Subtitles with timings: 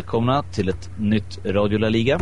[0.00, 2.20] Välkomna till ett nytt Radio La Liga.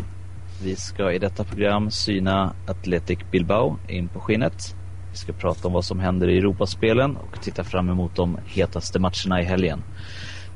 [0.62, 4.77] Vi ska i detta program syna Athletic Bilbao in på skinnet.
[5.11, 8.99] Vi ska prata om vad som händer i Europaspelen och titta fram emot de hetaste
[8.99, 9.82] matcherna i helgen.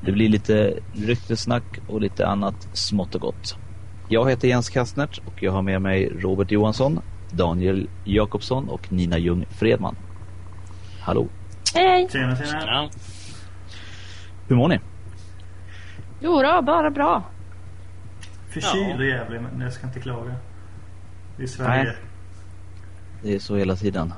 [0.04, 3.56] Det blir lite ryktesnack och lite annat smått och gott.
[4.08, 9.18] Jag heter Jens Kastnert och jag har med mig Robert Johansson, Daniel Jakobsson och Nina
[9.18, 9.96] Ljung Fredman.
[11.00, 11.28] Hallå!
[11.74, 12.08] Hej!
[12.12, 12.88] Tjena, tjena.
[14.48, 14.78] Hur mår ni?
[16.22, 17.24] Jo då, bara bra.
[18.48, 20.34] Förkyld och jävlig, men jag ska inte klaga.
[21.36, 21.84] Det är Sverige.
[21.84, 21.96] Nej.
[23.22, 24.12] Det är så hela tiden.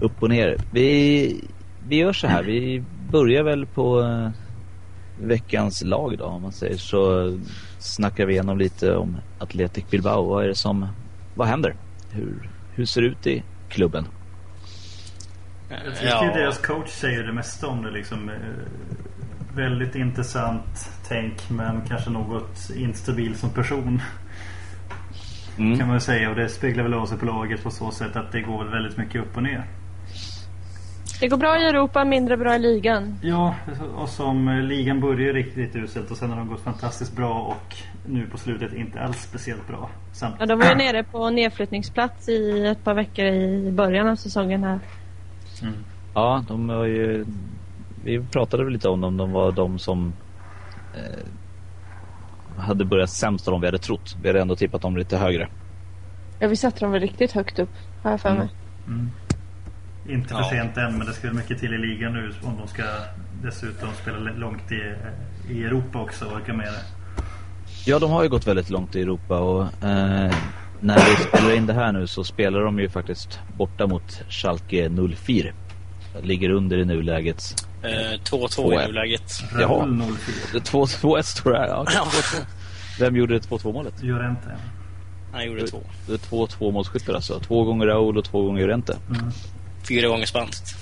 [0.00, 0.56] Upp och ner.
[0.72, 1.44] Vi,
[1.88, 2.42] vi gör så här.
[2.42, 4.30] Vi börjar väl på eh,
[5.20, 7.32] veckans lag då om man säger så.
[7.78, 10.28] Snackar vi igenom lite om Athletic Bilbao.
[10.28, 10.88] Vad är det som,
[11.34, 11.74] vad händer?
[12.10, 14.06] Hur, hur ser det ut i klubben?
[15.68, 18.30] Jag tycker deras coach säger det mesta om det liksom.
[19.56, 24.00] Väldigt intressant tänk men kanske något instabil som person.
[25.58, 25.78] Mm.
[25.78, 28.32] Kan man säga och det speglar väl av sig på laget på så sätt att
[28.32, 29.64] det går väl väldigt mycket upp och ner.
[31.20, 33.18] Det går bra i Europa, mindre bra i ligan.
[33.22, 33.54] Ja,
[33.96, 37.76] och som eh, ligan börjar riktigt uselt och sen har de gått fantastiskt bra och
[38.06, 39.90] nu på slutet inte alls speciellt bra.
[40.12, 44.16] Samt, Ja, de var ju nere på nedflyttningsplats i ett par veckor i början av
[44.16, 44.78] säsongen här.
[45.62, 45.74] Mm.
[46.14, 47.24] Ja, de var ju...
[48.06, 49.16] Vi pratade väl lite om dem.
[49.16, 50.12] De var de som
[50.94, 54.16] eh, hade börjat sämst av dem vi hade trott.
[54.22, 55.48] Vi hade ändå tippat dem lite högre.
[56.38, 57.70] Ja, vi satte dem väl riktigt högt upp,
[58.02, 58.48] har jag för mig.
[58.86, 59.10] Mm.
[60.08, 60.50] Inte för Ja.
[60.50, 62.82] sent än men det ska väl mycket till i ligan nu om de ska
[63.42, 64.94] dessutom spela långt i,
[65.54, 66.82] i Europa också och orka med det.
[67.86, 70.34] Ja, de har ju gått väldigt långt i Europa och eh,
[70.80, 74.90] när vi spelar in det här nu så spelar de ju faktiskt borta mot Schalke
[75.16, 75.52] 04.
[76.22, 77.66] Ligger under i nuläget.
[77.86, 79.32] Eh, 2-2 Två, i nuläget.
[79.52, 79.62] Jaha.
[79.62, 80.34] Raoul 04.
[80.52, 81.68] Det är 2-2-1 står det här.
[81.68, 82.44] Ja, 2-2.
[83.00, 84.02] Vem gjorde 2-2 målet?
[84.02, 84.56] Llorente.
[85.32, 85.80] Han gjorde två.
[86.06, 87.40] Det är två två målskyttar alltså.
[87.40, 88.98] Två gånger Raul och två gånger Llorente.
[89.10, 89.30] Mm.
[89.88, 90.76] Fyra gånger spanskt.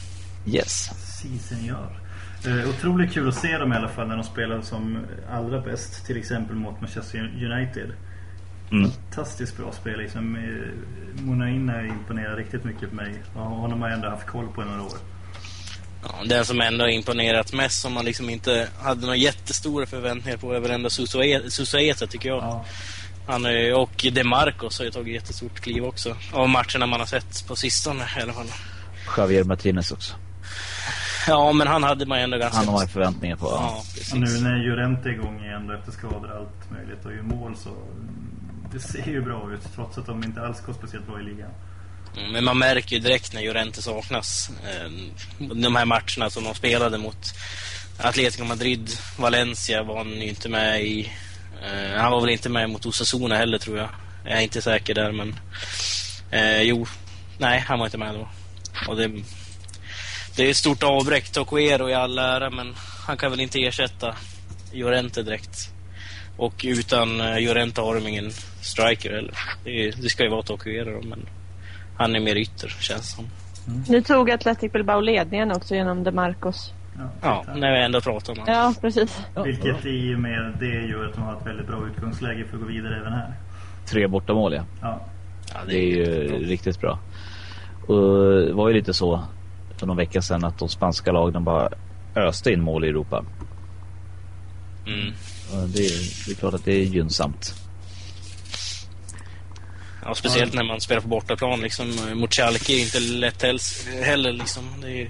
[0.46, 0.90] Yes.
[1.20, 2.00] Si senor.
[2.46, 4.98] Eh, otroligt kul att se dem i alla fall när de spelar som
[5.32, 6.06] allra bäst.
[6.06, 7.92] Till exempel mot Manchester United.
[8.72, 8.90] Mm.
[8.90, 10.36] Fantastiskt bra spel liksom.
[10.36, 13.22] Eh, Monaina imponerar riktigt mycket på mig.
[13.34, 14.98] Honom har jag ändå haft koll på i några år.
[16.08, 20.38] Ja, den som ändå har imponerat mest som man liksom inte hade några jättestora förväntningar
[20.38, 22.42] på är väl ändå Susaeta Susaeta tycker jag.
[22.42, 22.64] Ja.
[23.26, 26.16] Han är, och DeMarcos har ju tagit jättestort kliv också.
[26.32, 28.46] Av matcherna man har sett på sistone i alla fall.
[29.16, 30.14] Javier Martinez också.
[31.28, 32.58] Ja, men han hade man ju ändå ganska...
[32.58, 33.46] Han har man förväntningar på.
[33.46, 33.82] Ja,
[34.12, 34.42] Och nu precis.
[34.42, 37.70] när Llorente är igång igen efter skador och allt möjligt och gör mål så
[38.72, 41.50] det ser ju bra ut trots att de inte alls går speciellt bra i ligan.
[42.16, 44.50] Mm, men man märker ju direkt när Llorente saknas.
[44.68, 44.90] Eh,
[45.38, 47.34] de här matcherna som de spelade mot
[47.98, 51.12] Atletico Madrid, Valencia var han ju inte med i.
[51.62, 53.88] Eh, han var väl inte med mot Osasuna heller tror jag.
[54.24, 55.34] Jag är inte säker där men...
[56.30, 56.86] Eh, jo,
[57.38, 58.28] nej han var inte med då.
[58.88, 59.10] Och det,
[60.36, 61.30] det är ett stort avbräck.
[61.30, 62.74] Tocuero i all ära men
[63.06, 64.16] han kan väl inte ersätta
[64.72, 65.70] Llorente direkt.
[66.36, 68.32] Och utan eh, Llorente har de ingen
[68.62, 69.38] striker heller.
[69.64, 71.26] Det, det ska ju vara Tocuero, då, men
[71.96, 73.24] han är mer ytter, känns som.
[73.88, 76.72] Nu tog Athletic Bilbao ledningen också genom DeMarcos.
[76.96, 78.54] Ja, Ja, när vi ändå pratar om honom.
[78.54, 79.20] Ja, precis.
[79.44, 82.62] Vilket i och med det gör att de har ett väldigt bra utgångsläge för att
[82.62, 83.34] gå vidare även här.
[83.86, 84.64] Tre bortamål ja.
[84.82, 85.00] Ja.
[85.54, 86.98] Ja, Det är ju riktigt bra.
[87.86, 87.96] Och
[88.46, 89.24] det var ju lite så
[89.76, 91.68] för någon vecka sedan att de spanska lagen bara
[92.16, 93.24] öste in mål i Europa.
[94.86, 95.12] Mm.
[95.50, 97.54] Det, är, det är klart att det är gynnsamt.
[100.04, 101.86] Ja, speciellt när man spelar på bortaplan liksom.
[102.14, 103.42] Mot Schalke är inte lätt
[104.04, 104.64] heller liksom.
[104.82, 105.08] Det är,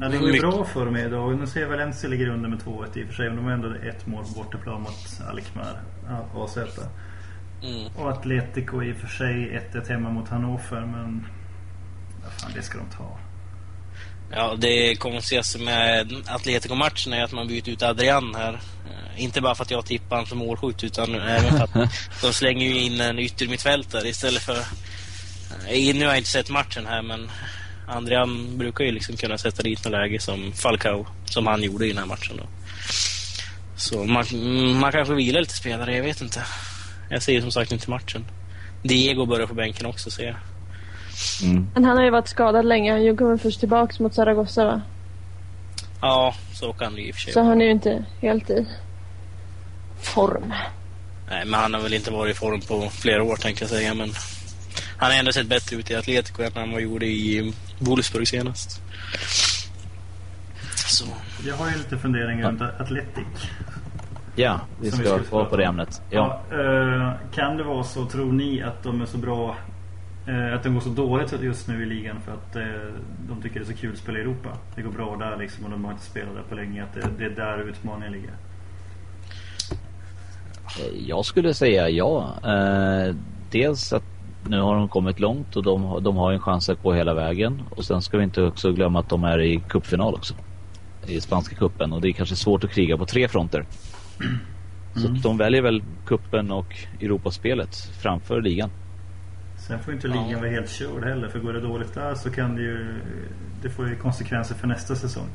[0.00, 1.38] Ja, det går ju bra för dem idag.
[1.40, 3.26] Nu ser jag Valencia ligger under med 2-1 i och för sig.
[3.28, 5.82] Men de har ändå ett mål på bortaplan mot Alkmaar.
[6.08, 6.56] Ja, AZ.
[6.56, 7.92] mm.
[7.96, 10.80] Och Atletico i och för sig 1-1 hemma mot Hannover.
[10.80, 11.26] Men
[12.22, 13.18] vad fan, det ska de ta.
[14.34, 18.52] Ja, det konstigaste med Atletico-matchen är att man byter ut Adrian här.
[18.54, 21.90] Eh, Inte bara för att jag tippar han som målskytt utan även för att
[22.22, 24.58] de slänger ju in en yttermittfältare istället för...
[25.68, 27.30] Eh, Nu har jag inte sett matchen här men
[27.88, 31.88] Adrian brukar ju liksom kunna sätta dit något läge som Falcao, som han gjorde i
[31.88, 32.46] den här matchen då.
[33.76, 34.24] Så man,
[34.80, 36.42] man kanske vilar lite spelare, jag vet inte.
[37.10, 38.24] Jag ser ju som sagt inte matchen.
[38.82, 40.36] Diego börjar på bänken också ser jag.
[41.42, 41.66] Mm.
[41.74, 42.92] Men han har ju varit skadad länge.
[43.06, 44.80] Han kommer först tillbaks mot Zaragoza va?
[46.00, 47.48] Ja, så kan det ju i och för sig Så vara.
[47.48, 48.66] han är ju inte helt i
[50.02, 50.54] form.
[51.30, 53.94] Nej, men han har väl inte varit i form på flera år tänkte jag säga.
[53.94, 54.10] Men
[54.96, 58.80] han har ändå sett bättre ut i Atletico än han var gjorde i Wolfsburg senast.
[60.74, 61.04] Så.
[61.46, 63.26] Jag har ju lite funderingar runt Atletic.
[64.36, 66.02] Ja, vi Som vi ska prata på det ämnet.
[66.10, 66.40] Ja.
[66.50, 69.56] Ja, eh, kan det vara så, tror ni, att de är så bra
[70.26, 72.62] Att det går så dåligt just nu i ligan för att eh,
[73.28, 74.48] de tycker det är så kul att spela i Europa?
[74.74, 76.82] Det går bra där liksom och de har inte spelat där på länge.
[76.84, 78.30] Att det, är där utmaningen ligger.
[80.80, 82.34] Eh, Jag skulle säga ja.
[82.44, 83.14] Eh,
[83.50, 84.02] dels att
[84.48, 87.14] nu har de kommit långt och de, har- de har en chans att gå hela
[87.14, 87.62] vägen.
[87.70, 90.34] Och sen ska vi inte också glömma att de är i cupfinal också.
[91.06, 93.64] I spanska kuppen och det är kanske svårt att kriga på tre fronter.
[94.94, 98.70] Så att de väljer väl kuppen och Europaspelet framför ligan.
[99.66, 100.38] Sen får inte ligan Ja.
[100.38, 101.28] vara helt körd heller.
[101.28, 102.94] För går det dåligt där så kan det ju
[103.62, 105.26] Det får ju konsekvenser för nästa säsong.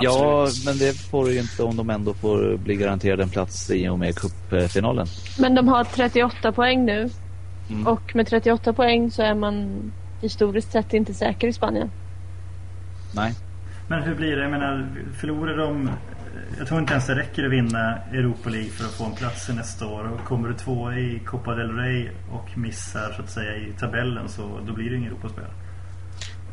[0.00, 0.66] Ja, Absolut.
[0.66, 3.88] men det får du ju inte om de ändå får bli garanterade en plats i
[3.88, 5.06] och med cupfinalen.
[5.38, 7.10] Men de har 38 poäng nu.
[7.70, 7.86] Mm.
[7.86, 9.80] Och med 38 poäng så är man
[10.20, 11.90] historiskt sett inte säker i Spanien.
[13.14, 13.34] Nej.
[13.88, 14.42] Men hur blir det?
[14.42, 14.88] Jag menar,
[15.20, 15.90] förlorar de...
[16.58, 19.48] Jag tror inte ens det räcker att vinna Europa League för att få en plats
[19.50, 20.12] i nästa år.
[20.12, 24.28] Och kommer du två i Copa del Rey och missar så att säga i tabellen
[24.28, 25.44] så då blir det ingen Europaspel.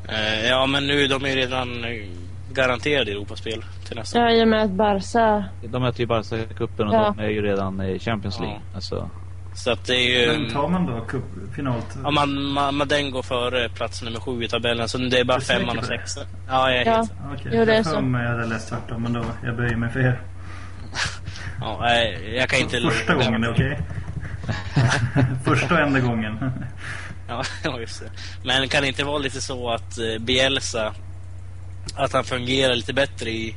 [0.10, 2.08] Eh, ja, men nu de är ju redan eh,
[2.54, 5.46] garanterade Europaspel till nästa Ja, i och med att Barca...
[5.64, 7.14] De möter ju Barca-cupen och Ja.
[7.18, 8.60] de är ju redan i Champions League.
[8.70, 8.76] Ja.
[8.76, 9.10] Alltså,
[9.56, 10.40] Så att det är ju...
[10.40, 11.24] Men tar man då cup,
[11.56, 11.82] final...
[12.04, 15.24] Ja, man, man, man, den går före plats nummer sju i tabellen, så det är
[15.24, 16.24] bara är femman och sexan.
[16.48, 16.96] Ja, jag är Ja.
[16.96, 17.12] helt...
[17.34, 18.02] Okej, Jo, det är jag så.
[18.02, 20.22] mig jag hade läst tvärtom men då, jag böjer mig för er.
[21.62, 22.82] Ja, nej, jag kan inte...
[22.82, 23.80] Första gången, okej?
[25.46, 26.38] Första och enda gången.
[27.28, 27.44] Ja,
[27.80, 28.10] just det.
[28.44, 30.94] Men kan det inte vara lite så att eh, Bielsa,
[31.96, 33.56] att han fungerar lite bättre i,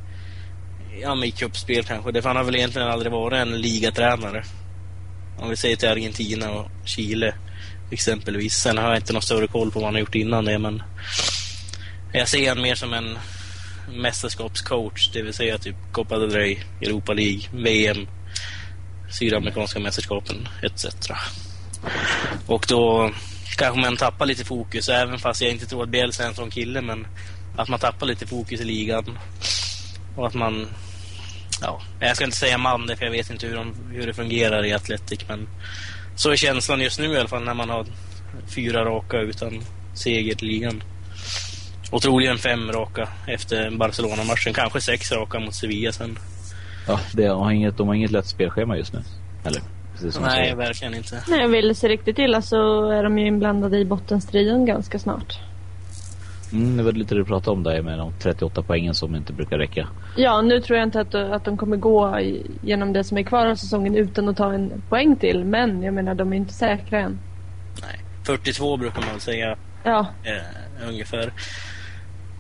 [1.03, 2.13] ja, i cupspel kanske?
[2.13, 4.43] Det, för han har väl egentligen aldrig varit en ligatränare.
[5.39, 7.35] Om vi säger till Argentina och Chile
[7.91, 8.55] exempelvis.
[8.55, 10.83] Sen har jag inte någon större koll på vad han har gjort innan det, men
[12.13, 13.19] jag ser han mer som en
[13.93, 18.07] mästerskapscoach, det vill säga typ Copa del Rey, Europa League, VM,
[19.11, 20.87] Sydamerikanska mästerskapen etc.
[22.47, 23.13] Och då
[23.57, 26.51] kanske man tappar lite fokus, även fast jag inte tror att Bielsa är en sån
[26.51, 27.07] kille, men
[27.57, 29.19] att man tappar lite fokus i ligan.
[30.17, 30.69] Och att man,
[31.63, 34.15] ja, jag ska inte säga man det, för jag vet inte hur, de, hur det
[34.15, 35.49] fungerar i Atletic, men
[36.17, 37.87] så är känslan just nu i alla fall när man har
[38.55, 39.61] fyra raka utan
[39.95, 40.83] seger till ligan.
[41.91, 46.19] Och troligen fem raka efter Barcelona-matchen, kanske sex raka mot Sevilla sen.
[46.87, 49.03] ja, det har inget, de har inget lätt spelschema just nu.
[49.45, 49.63] Eller?
[50.21, 51.23] Nej, verkligen inte.
[51.29, 55.39] Nej, vill det sig riktigt illa så är de ju inblandade i bottenstriden ganska snart.
[56.53, 59.33] Mm, det var lite det du pratade om där med de 38 poängen som inte
[59.33, 59.89] brukar räcka.
[60.17, 62.19] Ja, nu tror jag inte att, att de kommer gå
[62.63, 65.45] genom det som är kvar av säsongen utan att ta en poäng till.
[65.45, 67.19] Men jag menar, de är inte säkra än.
[67.83, 68.01] Nej.
[68.25, 71.33] 42 brukar man säga Ja, eh, ungefär.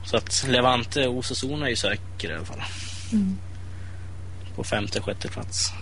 [0.05, 2.62] Så att Levante och Osasuna är ju säkra i alla fall.
[4.56, 5.72] På femte, sjätte plats.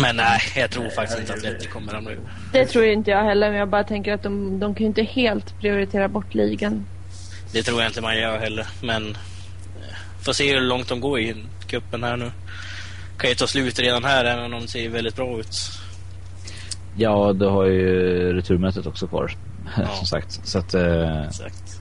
[0.00, 2.18] Men nej, jag tror faktiskt inte att Atleti kommer ur.
[2.52, 3.50] det tror inte jag heller.
[3.50, 6.86] Men jag bara tänker att de, de kan ju inte helt prioritera bort ligan.
[7.52, 8.66] Det tror jag inte man gör heller.
[8.82, 11.34] Men eh, får se hur långt de går i
[11.66, 12.32] kuppen här nu.
[13.18, 15.56] Kan ju ta slut redan här även om det ser väldigt bra ut.
[16.96, 19.32] Ja, du har ju returmötet också kvar.
[19.76, 19.88] Ja.
[19.96, 20.40] som sagt.
[20.44, 21.80] Så att, eh, Exakt.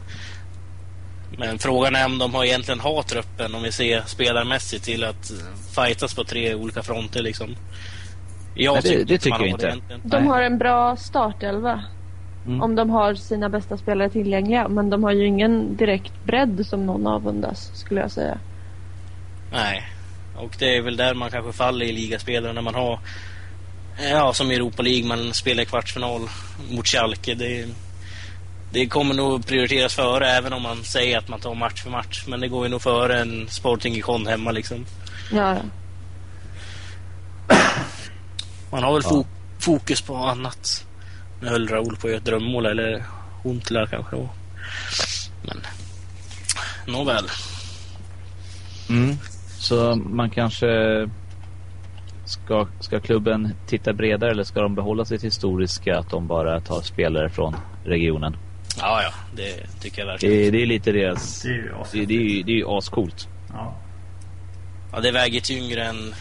[1.37, 5.31] Men frågan är om de har egentligen har truppen, om vi ser spelarmässigt, till att
[5.31, 5.37] eh,
[5.75, 7.55] fightas på tre olika fronter liksom.
[8.55, 9.67] Jag Nej, det- det tycker jag inte.
[9.67, 10.01] egentligen.
[10.03, 11.83] De har en bra startelva.
[12.45, 12.61] Mm.
[12.61, 14.67] Om de har sina bästa spelare tillgängliga.
[14.67, 18.37] Men de har ju ingen direkt bredd som någon avundas, skulle jag säga.
[19.51, 19.83] Nej.
[20.35, 22.99] Och det är väl där man kanske faller i ligaspelare när man har
[24.11, 26.21] Ja, som i Europa League, man spelar i kvartsfinal
[26.71, 27.33] mot Schalke.
[27.35, 27.65] Det,
[28.71, 32.23] det kommer nog prioriteras före, även om man säger att man tar match för match.
[32.27, 34.85] Men det går ju nog före en Sporting Gijon hemma liksom.
[35.33, 35.61] Ja, ja.
[38.73, 39.09] Man har väl Ja.
[39.09, 39.25] fo-
[39.59, 40.85] fokus på annat.
[41.41, 43.03] Nu höll Raoul på att göra ett drömmål, eller
[43.43, 44.29] Huntela kanske då.
[45.45, 45.57] Men,
[46.87, 47.23] nåväl.
[48.89, 49.17] mm.
[49.59, 50.67] Så man kanske
[52.25, 56.81] ska, ska klubben titta bredare eller ska de behålla sitt historiska att de bara tar
[56.81, 58.37] spelare från regionen?
[58.79, 60.35] Ja, ja, det tycker jag verkligen.
[60.37, 61.41] Det, det är lite deras...
[61.41, 63.27] Det är ju Det, det, är ju- det är ju ascoolt.
[63.49, 63.75] Ja.
[64.91, 66.15] Ja, det väger tyngre än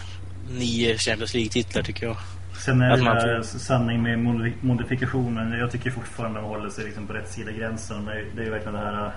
[0.50, 2.16] nio Champions League-titlar tycker jag.
[2.64, 5.58] Sen är Att det där får- sanning med modi- modifikationen.
[5.58, 8.04] Jag tycker fortfarande de håller sig liksom på rätt sida gränsen.
[8.04, 9.12] Det är, det är ju verkligen det här...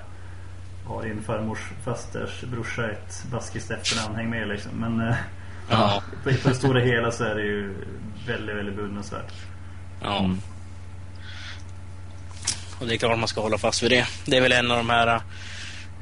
[0.87, 4.71] Har din farmors fasters brorsa ett baskiskt efternamn, häng med liksom.
[4.71, 5.15] Men äh,
[5.69, 6.03] Ja.
[6.23, 7.73] på, på det stora hela så är det ju
[8.27, 9.33] väldigt, väldigt beundransvärt.
[10.01, 10.19] ja.
[10.19, 10.37] Mm.
[12.79, 14.07] Och det är klart man ska hålla fast vid det.
[14.25, 15.21] Det är väl en av de här Eh,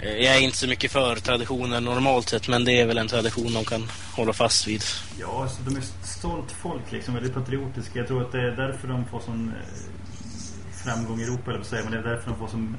[0.01, 3.53] Jag är inte så mycket för traditioner normalt sett, men det är väl en tradition
[3.53, 4.81] de kan hålla fast vid.
[5.19, 7.99] Ja, alltså, de är stolt folk liksom, väldigt patriotiska.
[7.99, 11.67] Jag tror att det är därför de får sån eh, framgång i Europa, eller vad
[11.67, 12.77] säger, men det är därför de får sån,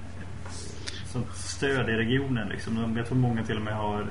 [1.13, 2.75] sånt stöd i regionen liksom.
[2.75, 4.07] De- Jag tror många till och med har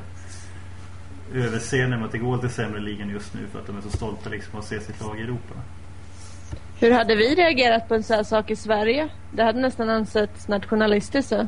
[1.33, 3.81] överseende med att det går lite sämre i ligan just nu för att de är
[3.81, 5.53] så stolta liksom att se sitt lag i Europa.
[6.79, 9.09] Hur hade vi reagerat på en sån här sak i Sverige?
[9.33, 11.29] Det hade nästan ansetts nationalistiskt.
[11.29, 11.47] Så.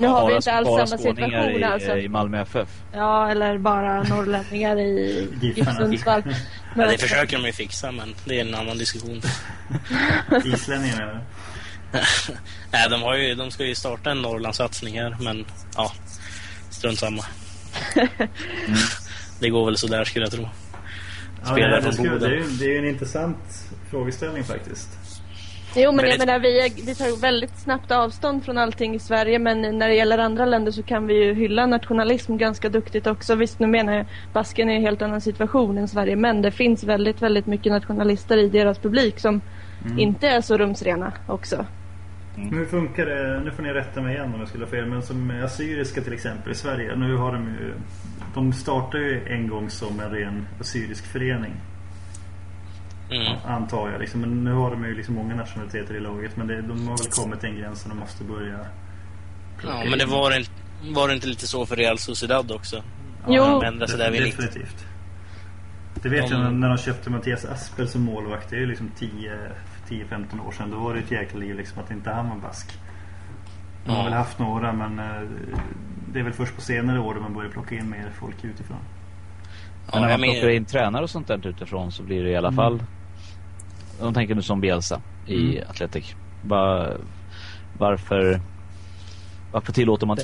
[0.00, 1.96] Nu har vi inte alls bara samma situation i, alltså.
[1.96, 2.68] i Malmö FF.
[2.92, 5.78] Ja, eller bara norrlänningar i GIF Giffarna.
[5.78, 6.22] Sundsvall.
[6.74, 9.22] Ja, Men det försöker de ju fixa, men det är en annan diskussion.
[10.44, 11.20] Islänningarna eller?
[12.72, 15.44] Nej, de, har ju, de ska ju starta en Norrlandssatsning här, men
[15.76, 15.92] ja,
[16.70, 17.24] strunt samma.
[19.40, 20.48] Det går väl sådär skulle jag tro.
[21.42, 22.20] Ja, Spelare det, det, från Boden.
[22.20, 23.36] det, är, ju- det är ju en intressant
[23.90, 24.88] frågeställning faktiskt.
[25.76, 28.94] Jo, men Men jag det- menar, vi, är, vi tar väldigt snabbt avstånd från allting
[28.94, 32.68] i Sverige, men när det gäller andra länder så kan vi ju hylla nationalism ganska
[32.68, 33.34] duktigt också.
[33.34, 36.84] Visst, nu menar jag, Basken är en helt annan situation än Sverige, men det finns
[36.84, 39.40] väldigt, väldigt mycket nationalister i deras publik som
[39.98, 41.66] inte är så rumsrena också.
[42.36, 44.86] Men hur funkar det, nu får ni rätta mig igen om jag skulle ha fel,
[44.86, 46.96] men som assyriska till exempel i Sverige.
[46.96, 47.74] Nu har de ju,
[48.34, 51.52] de startar ju en gång som en ren assyrisk förening.
[53.10, 53.36] Mm.
[53.46, 54.20] Antar jag liksom.
[54.20, 56.36] Men nu har de ju liksom många nationaliteter i laget.
[56.36, 58.58] Men det, de har väl kommit till en gräns och de måste börja
[59.64, 60.44] Ja, men det var, en,
[60.94, 62.82] var det inte lite så för Real Sociedad också?
[63.28, 63.60] Jo.
[63.78, 64.36] De sig där vid 90.
[64.42, 64.86] Definitivt.
[66.02, 68.50] Det vet De- jag när- de köpte Mattias Aspel som målvakt.
[68.50, 69.38] Det är ju liksom 10
[69.88, 70.70] 10-15 år sedan.
[70.70, 72.78] Då var det ett jäkla liv liksom att inte han var bask.
[73.84, 74.04] De har Ja.
[74.04, 75.22] väl haft några men eh,
[76.12, 78.76] det är väl först på senare år då man börjar plocka in mer folk utifrån.
[79.92, 82.24] Men när Ja, man jag plockar men, in tränare och sånt där utifrån så blir
[82.24, 82.82] det i alla fall...
[84.00, 85.70] De tänker nu som Bielsa i Mm.
[85.70, 86.14] Atletic.
[86.42, 86.96] Var,
[87.78, 88.40] varför...
[89.52, 90.22] Varför tillåter man det?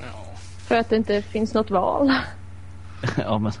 [0.00, 0.24] ja.
[0.58, 2.12] För att det inte finns något val.
[3.16, 3.52] ja, men,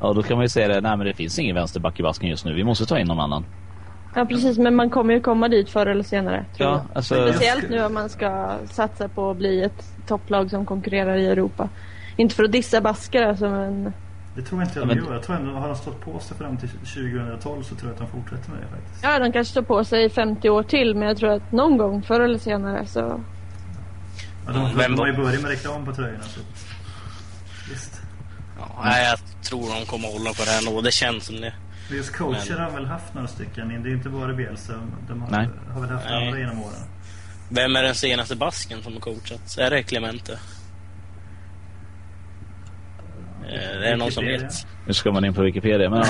[0.00, 0.80] ja, då kan man ju säga det.
[0.80, 2.54] Nej, men det finns ingen vänsterback i basken just nu.
[2.54, 3.44] Vi måste ta in någon annan.
[4.14, 6.44] Ja, precis, men man kommer ju komma dit förr eller senare.
[6.56, 6.96] Tror Ja, jag.
[6.96, 7.28] alltså...
[7.32, 11.68] Speciellt nu om man ska satsa på att bli ett topplag som konkurrerar i Europa.
[12.16, 13.92] Inte för att dissa basker alltså, men
[14.38, 15.12] Det tror jag inte Ja, de men- gör.
[15.14, 17.98] Jag tror ändå har de stått på sig fram till 2012 så tror jag att
[18.12, 19.02] de fortsätter med det faktiskt.
[19.02, 20.94] ja, de kanske står på sig i 50 år till.
[20.94, 23.20] Men jag tror att någon gång, förr eller senare, så...
[24.46, 26.22] Ja, de, har ju börjat med reklam på tröjorna.
[26.22, 26.40] Så.
[27.70, 28.00] Visst.
[28.58, 30.80] Ja, nej, jag tror de kommer hålla på det här ändå.
[30.80, 31.54] Det känns som det.
[31.90, 33.68] Just coacher Men- har väl haft några stycken.
[33.82, 34.72] Det är inte bara Bielsa.
[35.08, 35.48] De har, Nej.
[35.74, 36.26] har väl haft Nej.
[36.26, 36.82] andra genom åren.
[37.50, 39.58] Vem är den senaste basken som har coachat?
[39.58, 40.38] Är det Clemente?
[43.48, 44.66] Eh, Det är någon som vet.
[44.86, 45.90] Nu ska man in på Wikipedia.
[45.90, 46.06] Men, ja.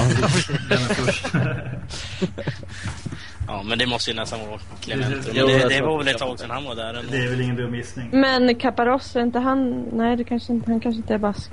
[3.47, 5.33] Ja, men det måste ju nästan vara Clemente.
[5.33, 7.11] Det, det tror var väl ett det tag sedan han var där ändå.
[7.13, 8.09] det är väl ingen dum gissning.
[8.13, 9.83] Men Caparros, är inte han...
[9.93, 11.53] Nej, det kanske inte, han kanske inte är bask.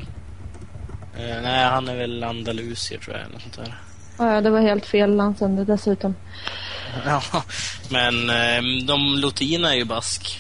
[1.18, 3.25] Eh, nej, han är väl andalusier tror jag.
[3.25, 3.75] Eller sånt där.
[4.18, 6.15] Ja, ja, det var helt fel landsände dessutom.
[7.06, 7.22] Ja,
[7.89, 10.39] men eh, de Lutina är ju bask.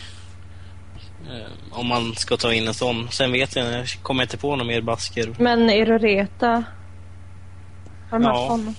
[1.31, 3.07] Eh, om man ska ta in en sån.
[3.11, 5.35] Sen vet jag, jag kommer inte på några mer basker.
[5.39, 6.63] Men Iroreta...
[8.11, 8.29] Har de Ja.
[8.39, 8.75] haft honom?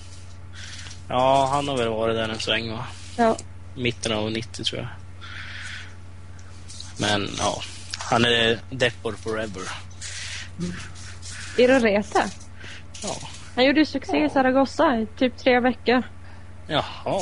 [1.09, 2.85] Ja, han har väl varit där en sväng va?
[3.17, 3.37] Ja.
[3.75, 4.87] Mitten av 90 tror jag.
[6.99, 7.61] Men ja,
[7.97, 9.61] han är Depor forever.
[11.57, 12.23] Iroreta?
[13.03, 13.15] Ja.
[13.55, 16.03] Han gjorde ju succé i Zaragoza i typ tre veckor.
[16.67, 17.21] Jaha.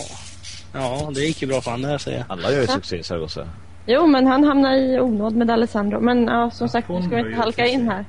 [0.74, 2.26] Ja, det gick ju bra för han där säger jag.
[2.30, 3.48] alla gör ju succé i Zaragoza.
[3.86, 6.00] Jo, men han hamnade i onåd med Alessandro.
[6.00, 7.74] Men ja, som sagt, nu ska vi inte halka succé.
[7.74, 8.06] in här.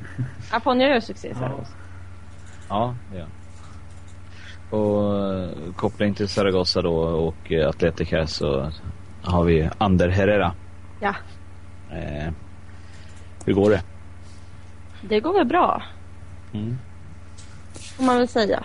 [0.50, 1.50] Aponio gör succé Ja.
[2.68, 3.30] Ja, det gör han.
[4.80, 8.71] Och eh, koppling till Zaragoza då och eh, Atletic här så
[9.23, 10.52] har vi Ander Herrera.
[11.00, 11.14] Ja,
[11.90, 12.33] Eh,
[13.47, 13.83] hur går det?
[15.02, 15.83] det går väl bra,
[16.54, 16.78] Mm.
[17.97, 18.64] får man väl säga.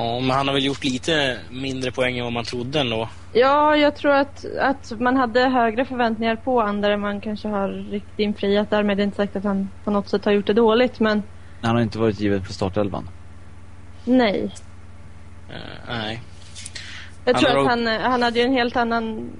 [0.00, 3.08] Ja, men han har väl gjort lite mindre poäng än vad man trodde ändå.
[3.32, 7.68] Ja, jag tror att, att man hade högre förväntningar på Ander än man kanske har
[7.68, 8.70] riktigt infriat.
[8.70, 11.22] Därmed är det inte sagt att han på något sätt har gjort det dåligt, men
[11.62, 13.08] Han har inte varit givet för startelvan.
[14.04, 14.54] nej.
[15.50, 15.54] Eh,
[15.88, 16.22] nej.
[17.24, 19.30] Jag Han tror har- att han, han hade ju en helt annan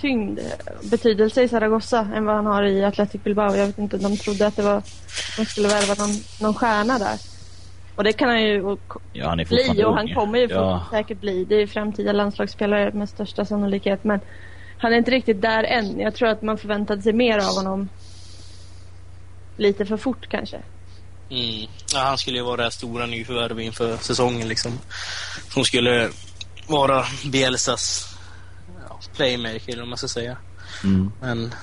[0.00, 0.38] tyngd,
[0.90, 3.54] betydelse i Zaragoza än vad han har i Athletic Bilbao.
[3.56, 4.82] Jag vet inte, de trodde att det var,
[5.36, 7.31] de skulle värva någon, någon stjärna där.
[7.94, 8.76] Och det kan han ju
[9.12, 10.86] Ja, han bli och han kommer ju ja.
[10.90, 11.44] säkert bli.
[11.44, 14.04] Det är framtida landslagsspelare med största sannolikhet.
[14.04, 14.20] Men
[14.78, 16.00] han är inte riktigt där än.
[16.00, 17.88] Jag tror att man förväntade sig mer av honom
[19.56, 20.56] lite för fort kanske.
[21.30, 21.68] Mm.
[21.94, 24.72] Ja, han skulle ju vara det stora nyförvärv inför säsongen liksom.
[25.48, 26.10] Som skulle
[26.66, 28.14] vara Bielsas
[28.88, 30.36] ja, playmaker, vad man ska säga.
[30.84, 31.12] Mm.
[31.20, 31.54] Men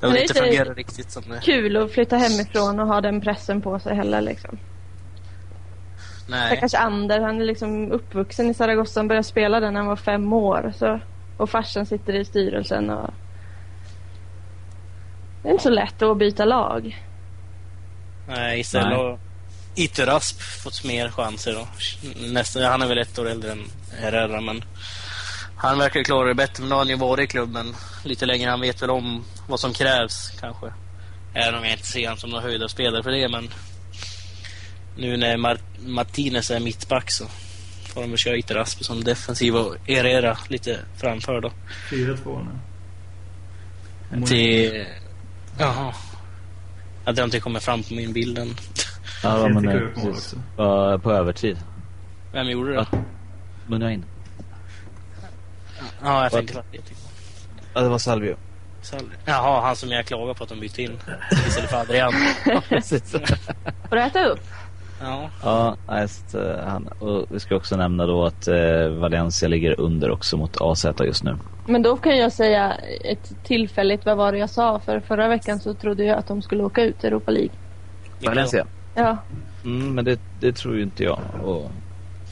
[0.00, 1.40] det har det är inte inte- fungerat riktigt som det.
[1.42, 4.58] Kul att flytta hemifrån och ha den pressen på sig heller liksom.
[6.28, 6.46] Nej.
[6.46, 9.00] Stackars Ander, han är liksom uppvuxen i Zaragoza.
[9.00, 10.72] Han började spela där när han var fem år.
[10.78, 11.00] Så,
[11.36, 13.10] och farsan sitter i styrelsen och...
[15.42, 17.04] Det är inte så lätt att byta lag.
[18.28, 19.18] Nej, istället har
[19.74, 21.68] Iturasp fått mer chanser då.
[22.32, 23.64] Nästan, han är väl ett år äldre än
[24.00, 24.64] Herrera, men
[25.56, 26.62] han verkar klara det bättre.
[26.62, 28.50] Men nu har han ju varit i klubben lite längre.
[28.50, 30.66] Han vet väl om vad som krävs kanske.
[31.34, 33.48] Även om jag inte ser honom som någon höjda spelare för det, men
[34.96, 37.24] nu när Mar- Martinez är mittback så
[37.86, 41.52] får de väl köra Iturasp som defensiv och Herrera lite framför då.
[41.90, 42.46] 4-2
[44.10, 44.26] nu.
[44.26, 44.86] Till...
[45.58, 45.94] Jaha.
[47.04, 48.56] Att det inte kommer fram på min bild än.
[49.22, 50.34] Ja, men fick eh, precis.
[51.02, 51.58] på övertid.
[52.32, 52.76] Vem gjorde det?
[52.76, 52.86] Ja.
[52.92, 52.98] Ja,
[53.66, 54.04] Munna in.
[56.02, 56.78] ja jag tänkte på det.
[57.74, 58.36] Ja, det var Salvio.
[58.82, 60.98] Sal- Jaha, han som jag klagar på att de bytte in
[61.48, 62.12] istället för Adrian.
[63.88, 64.40] Får du äta upp?
[65.00, 65.76] Ja, ja,
[66.08, 70.36] så, eh, han, och vi ska också nämna då att eh, Valencia ligger under också
[70.36, 71.36] mot AZ just nu.
[71.66, 72.74] Men då kan jag säga
[73.04, 74.78] ett tillfälligt, vad var det jag sa?
[74.80, 77.50] För förra veckan så trodde jag att de skulle åka ut i Europa League.
[78.24, 78.66] Valencia?
[78.94, 79.16] Ja,
[79.64, 81.18] Mm, men det, det tror ju inte jag.
[81.44, 81.70] Och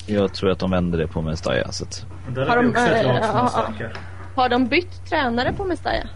[0.06, 1.72] jag tror att de vänder det på Mestalla.
[1.72, 2.06] Så att,
[2.48, 3.92] Har de, också ett eh, sökar.
[4.34, 6.08] har de bytt tränare på Mestalla?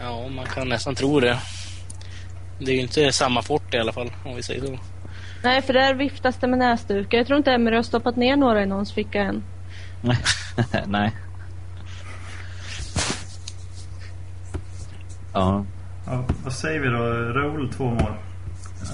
[0.00, 1.38] ja, man kan nästan tro det.
[2.58, 4.78] Det är ju inte samma fort i alla fall, om vi säger så.
[5.44, 7.18] Nej, för där viftas det med näsdukar.
[7.18, 9.44] Jag tror inte Emery har stoppat ner några i någons ficka än.
[10.86, 11.12] nej.
[15.32, 15.64] Ja,
[16.06, 17.02] Ja, vad säger vi då?
[17.40, 18.12] Raul två mål.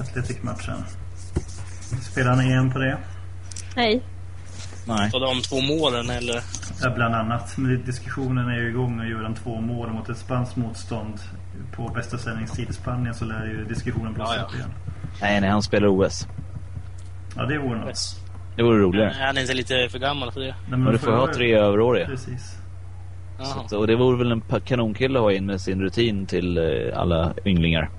[0.01, 0.85] Atletic-matchen.
[2.03, 2.99] Spelar han EM på det?
[3.77, 4.03] Nej.
[4.87, 5.11] nej.
[5.11, 6.43] Så de två målen eller?
[6.83, 7.57] Ja, bland annat.
[7.57, 11.21] Men diskussionen är ju igång och gör han två mål mot ett spanskt motstånd
[11.77, 14.47] på bästa sändningstid i Spanien så lär ju diskussionen blossa Ja, ja.
[14.47, 14.71] upp igen.
[15.21, 16.27] Nej, nej, han spelar OS.
[17.37, 17.99] Ja, det vore något.
[18.57, 19.15] Det vore roligare.
[19.21, 20.47] Han är inte lite för gammal för det?
[20.47, 22.07] Nej, men Men du får ha tre överåriga.
[22.07, 22.57] Precis.
[23.39, 26.99] Att, och det vore väl en kanonkille att ha in med sin rutin till eh,
[26.99, 27.91] alla ynglingar.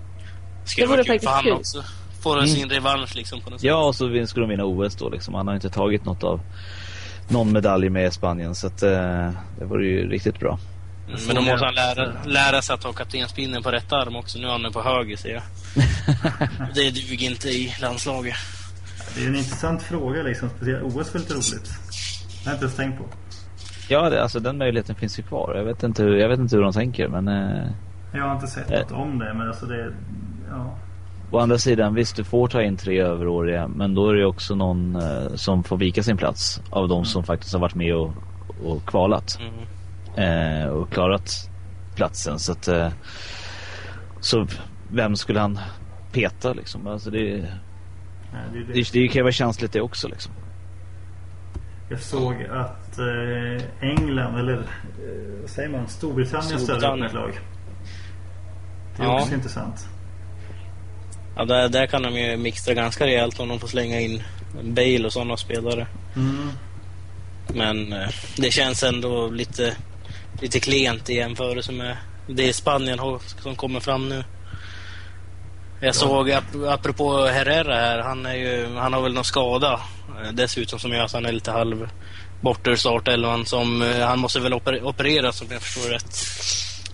[0.65, 1.53] Skulle Det vara vore kul för faktiskt han kul.
[1.53, 1.83] också.
[2.23, 2.47] Får Mm.
[2.47, 3.67] sin revansch liksom på något sätt.
[3.67, 5.33] Ja, och så skulle de vinna OS då liksom.
[5.33, 6.41] Han har inte tagit något av
[7.29, 8.55] någon medalj med Spanien.
[8.55, 10.59] Så att, eh, det vore ju riktigt bra.
[11.07, 14.39] Mm, Men då måste han lära, lära sig att ta kaptenspinnen på rätt arm också.
[14.39, 15.43] Nu är han på höger ser jag.
[16.75, 18.35] Det duger inte i landslaget.
[19.15, 20.49] Det är en intressant fråga liksom.
[20.49, 21.65] Speciellt OS var lite roligt.
[22.43, 23.05] Det har jag inte ens tänkt på.
[23.89, 25.55] Ja, det, alltså den möjligheten finns ju kvar.
[25.55, 27.27] Jag vet inte, hur- jag vet inte hur de tänker, men...
[27.27, 27.67] Eh,
[28.13, 28.79] Jag har inte sett Eh.
[28.79, 29.93] något om det men alltså det...
[30.49, 30.77] Ja.
[31.31, 34.25] å andra sidan, visst du får ta in tre överåriga, men då är det ju
[34.25, 37.95] också någon eh, som får vika sin plats av de som faktiskt har varit med
[37.95, 38.13] och,
[38.65, 39.37] och kvalat.
[39.39, 39.53] Mm.
[40.17, 41.49] Eh, och klarat
[41.95, 42.39] platsen.
[42.39, 42.89] Så att, eh,
[44.19, 44.47] så
[44.91, 45.59] vem skulle han
[46.11, 46.87] peta liksom?
[46.87, 48.73] Alltså det, Nej, det, är det.
[48.73, 50.31] det, det kan ju vara känsligt det också liksom.
[51.89, 55.87] Jag såg att eh, England, eller eh, vad säger man?
[55.87, 56.99] Storbritannien upp Storbritannien.
[56.99, 57.39] med ett lag.
[58.97, 59.21] Det är Ja.
[59.21, 59.87] också intressant.
[61.35, 64.23] Ja, där, där kan de ju mixtra ganska rejält om de får slänga in
[64.63, 65.87] Bale och sådana spelare.
[66.15, 66.49] Mm.
[67.47, 69.75] Men eh, det känns ändå lite,
[70.43, 74.23] lite klent i jämförelse med det Spanien har, som kommer fram nu.
[75.81, 79.73] Jag såg, ap- apropå Herrera här, han, är ju, han har väl någon skada
[80.23, 81.89] eh, dessutom som gör att han är lite halv
[82.41, 83.45] borta ur startelvan.
[83.45, 86.17] Som, eh, han måste väl oper- opereras om jag förstår rätt.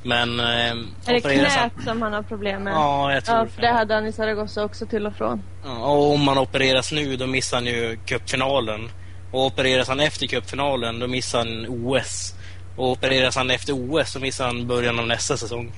[0.03, 0.39] Men...
[0.39, 2.73] Eh, Är det opereras han- knät som han har problem med?
[2.73, 5.43] Ja, jag tror Ja, för det hade han i Zaragoza också till och från.
[5.65, 8.91] Ja, och om han opereras nu då missar han ju cupfinalen.
[9.31, 12.33] Och opereras han efter cupfinalen då missar han OS.
[12.79, 15.71] Och opereras han efter OS så missar han början av nästa säsong.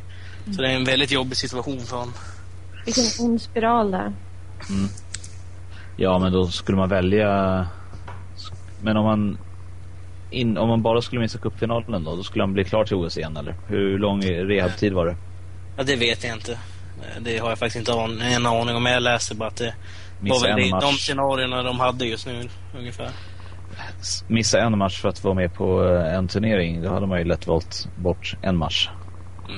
[0.55, 2.13] Så det är en väldigt jobbig situation för honom.
[2.85, 4.13] Vilken ond spiral där.
[5.97, 7.67] Ja, men då skulle man välja...
[8.81, 9.37] Men om man,
[10.31, 13.17] in, om man bara skulle missa cupfinalen då, då skulle han bli klar till OS
[13.17, 13.55] igen eller?
[13.67, 15.15] Hur lång rehabtid var det?
[15.77, 16.59] Ja, det vet jag inte.
[17.21, 18.85] Det har jag faktiskt inte an- en aning om.
[18.85, 19.73] Jag läser bara att det
[20.19, 20.83] Missa var väl match.
[20.83, 23.09] de scenarierna de hade just nu ungefär.
[24.27, 27.25] Missa en match för att vara med på eh, en turnering, då hade man ju
[27.25, 28.89] lätt valt bort en match.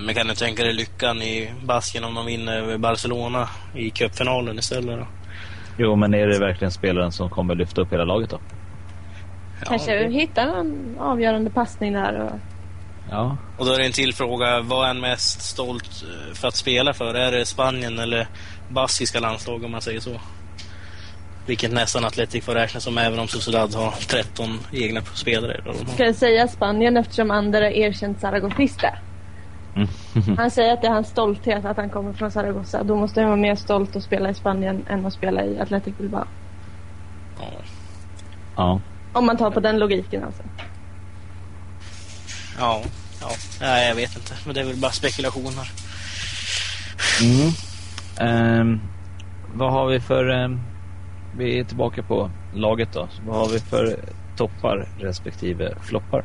[0.06, 4.60] Men kan du tänka dig lyckan i Basken om de vinner över Barcelona i cupfinalen
[4.60, 5.08] istället då?
[5.78, 8.40] Jo, men är det verkligen spelaren som kommer lyfta upp hela laget då?
[9.66, 12.22] Kanske det- hitta någon avgörande passning där.
[12.22, 12.32] Och...
[13.12, 14.62] Ja, Och då är det en till fråga.
[14.62, 17.14] Vad är han mest stolt eh, för att spela för?
[17.14, 18.28] Är det Spanien eller
[18.70, 20.12] baskiska landslag om man säger så?
[21.46, 25.64] Vilket nästan Atletic får räkna som även om Sociedad har 13 egna spelare.
[25.94, 28.88] Ska jag säga Spanien eftersom Ander har erkänt Zaragofista?
[29.76, 29.88] Mm.
[30.38, 32.84] Han säger att det är hans stolthet att han kommer från Zaragoza.
[32.84, 35.98] Då måste han vara mer stolt att spela i Spanien än att spela i Athletic
[35.98, 36.26] Bilbao.
[37.40, 37.48] Ja.
[38.56, 38.80] Ja.
[39.14, 40.44] Om man tar på den logiken alltså.
[42.60, 42.82] Ja,
[43.22, 43.30] ja.
[43.62, 44.34] Nej, jag vet inte.
[44.46, 45.72] Men det är väl bara spekulationer.
[47.22, 47.52] Mm.
[48.20, 48.82] Ehm,
[49.54, 50.30] vad har vi för...
[50.30, 50.60] ehm,
[51.38, 53.08] vi är tillbaka på laget då.
[53.28, 54.00] Vad har vi för
[54.38, 56.24] toppar respektive floppar?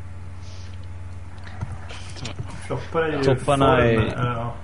[2.66, 4.55] Floppar är ju Topparna formen, är- ja.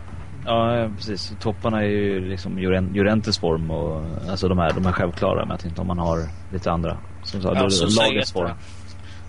[0.47, 1.33] Ja, precis.
[1.41, 5.41] Topparna är ju liksom Juren- Jurentes form och alltså de här, de här självklara.
[5.41, 6.19] Men jag tänkte om man har
[6.53, 6.97] lite andra.
[7.23, 7.69] Som sa, Ja,
[8.03, 8.51] lagets form.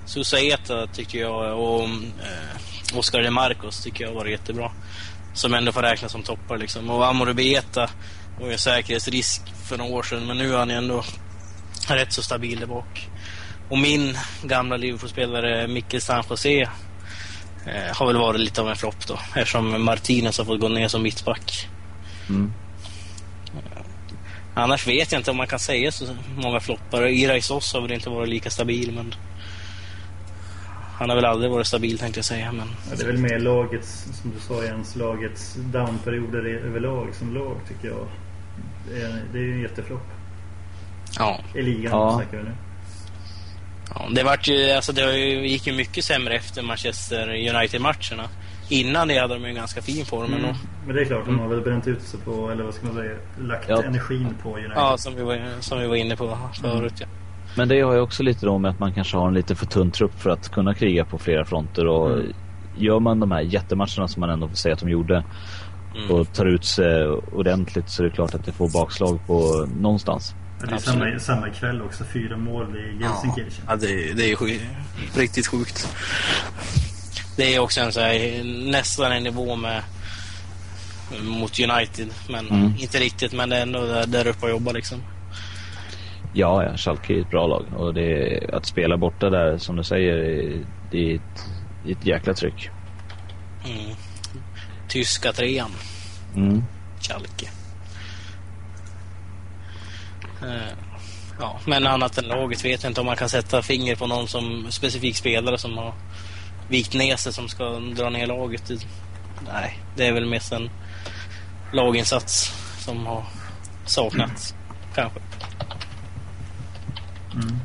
[0.06, 4.72] Susaeta tycker jag och eh, Oscar de Marcos tycker jag var jättebra.
[5.34, 6.90] Som ändå får räknas som toppar liksom.
[6.90, 7.90] Och Amorubieta
[8.42, 11.04] var ju säkerhetsrisk för några år sedan men nu är han ändå
[11.88, 13.10] rätt så stabil där bak.
[13.70, 16.62] Och min gamla Liverpool-spelare Mikkel San José
[17.66, 20.88] eh, har väl varit lite av en flopp då eftersom Martinez har fått gå ner
[20.88, 21.68] som mittback.
[22.30, 22.54] Mm.
[24.58, 27.08] Annars vet jag inte om man kan säga så många floppar.
[27.08, 29.16] Irai Sos har väl inte varit lika stabil men
[30.96, 33.40] han har väl aldrig varit stabil tänkte jag säga men Ja, det är väl mer
[33.40, 38.08] lagets, som du sa Jens, lagets downperioder överlag som lag tycker jag.
[38.90, 40.08] Det är, det är ju en jätteflopp.
[41.20, 41.40] ja.
[41.56, 42.16] I ligan Ja.
[42.16, 42.52] snackar vi nu.
[43.96, 48.30] ja det, vart ju, alltså det gick ju mycket sämre efter Manchester United-matcherna.
[48.70, 50.46] Innan det hade de ju en ganska fin form Mm.
[50.46, 50.56] ändå.
[50.88, 52.96] Men det är klart, de har väl bränt ut sig på, eller vad ska man
[52.96, 53.84] säga, lagt Ja.
[53.84, 54.72] energin på United.
[54.76, 56.94] Ja, som vi var, som vi var inne på förut.
[57.00, 57.06] Ja.
[57.58, 59.66] Men det har ju också lite då med att man kanske har en lite för
[59.66, 61.88] tunn trupp för att kunna kriga på flera fronter.
[61.88, 62.34] Och Mm.
[62.78, 65.24] gör man de här jättematcherna som man ändå får säga att de gjorde
[65.96, 66.12] Mm.
[66.12, 70.36] och tar ut sig ordentligt så är det klart att det får bakslag på någonstans.
[70.62, 73.66] Ja, det är samma, samma kväll också, fyra mål i Gelsenkirchen.
[73.68, 74.64] Ja, det, det är ju sjukt,
[75.16, 75.88] riktigt sjukt.
[77.38, 79.82] Det är också en så här, nästan en nivå med
[81.24, 82.08] mot United.
[82.30, 82.74] Men Mm.
[82.80, 85.00] inte riktigt, men det är ändå där, där uppe och jobbar liksom.
[86.38, 89.84] Ja, ja, Schalke är ett bra lag och det att spela borta där som du
[89.84, 90.16] säger,
[90.92, 91.46] det är ett,
[91.90, 92.70] ett jäkla tryck.
[93.66, 93.96] Mm.
[94.88, 95.72] Tyska trean,
[96.36, 96.64] Mm.
[97.02, 97.50] Schalke.
[100.42, 100.74] Eh,
[101.40, 104.28] ja, men annat än laget vet jag inte om man kan sätta finger på någon
[104.28, 105.94] som specifik spelare som har
[106.68, 108.72] vikt ner sig som ska dra ner laget.
[109.54, 110.70] Nej, det är väl mest en
[111.74, 113.24] laginsats som har
[113.86, 114.56] saknats,
[114.96, 115.20] kanske.
[117.36, 117.56] Mm.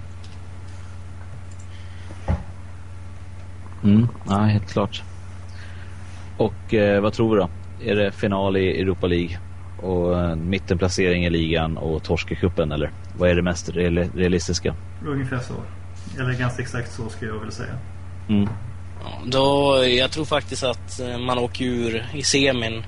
[3.84, 5.02] Mm, ja, helt klart.
[6.36, 7.48] Och eh, vad tror vi då?
[7.90, 9.38] Är det final i Europa League
[9.82, 12.90] och eh, mittenplacering i ligan och torskekuppen eller?
[13.18, 14.74] Vad är det mest reali- realistiska?
[15.06, 15.54] Ungefär så.
[16.20, 17.72] Eller ganska exakt så skulle jag vilja säga.
[18.28, 18.48] Mm.
[19.04, 22.82] Ja, då, jag tror faktiskt att eh, man åker ur i semin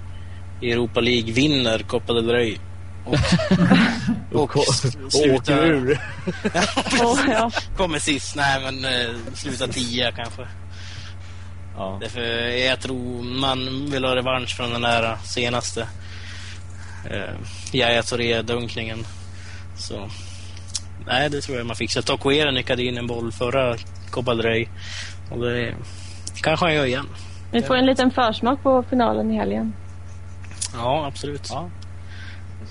[0.60, 2.56] i Europa League, vinner Copa del Rey.
[4.32, 5.96] Och, och, s- slutar,
[7.02, 7.50] Åh, ja.
[7.76, 8.36] kommer sist.
[8.36, 10.42] Nej, men eh, slutar tia kanske.
[11.76, 11.98] Ja.
[12.00, 12.20] Därför
[12.68, 15.80] jag tror man vill ha revansch från den där senaste
[17.10, 17.34] eh,
[17.72, 19.06] Yahya Touré-dunkningen.
[19.76, 20.08] Så
[21.06, 22.02] nej, det tror jag man fixar.
[22.02, 23.76] Tokuera nickade in en boll förra
[24.10, 24.68] Copa del.
[25.30, 25.74] Och det
[26.42, 27.06] kanske han gör igen.
[27.52, 29.72] Vi får en liten försmak på finalen i helgen.
[30.74, 31.48] Ja, absolut.
[31.50, 31.70] Ja.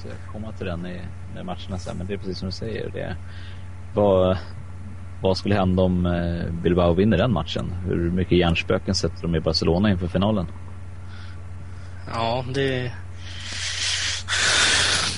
[0.04, 1.02] Vi ska komma till den i
[1.34, 2.90] med matcherna sen, men det är precis som du säger.
[2.90, 3.16] Det,
[3.94, 4.38] vad,
[5.22, 7.76] vad skulle hända om eh, Bilbao vinner den matchen?
[7.86, 10.46] Hur mycket hjärnspöken sätter de i Barcelona inför finalen?
[12.14, 12.92] Ja, det...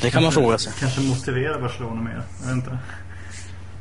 [0.01, 0.73] Det kan man fråga sig.
[0.79, 2.21] Kanske motivera Barcelona mer.
[2.41, 2.77] Jag vet inte.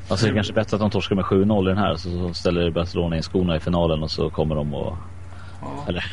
[0.09, 2.35] Alltså det är kanske bättre att de torskar med 7-0 i den här så så
[2.35, 4.97] ställer Barcelona in skorna i finalen och så kommer de och...
[5.61, 6.05] Ja, Eller?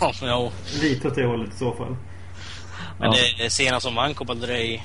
[0.00, 0.50] Ja, ja.
[0.82, 1.96] lite åt det hållet i så fall.
[3.00, 3.18] Men Ja.
[3.38, 4.80] det senast som vann Copa del Rey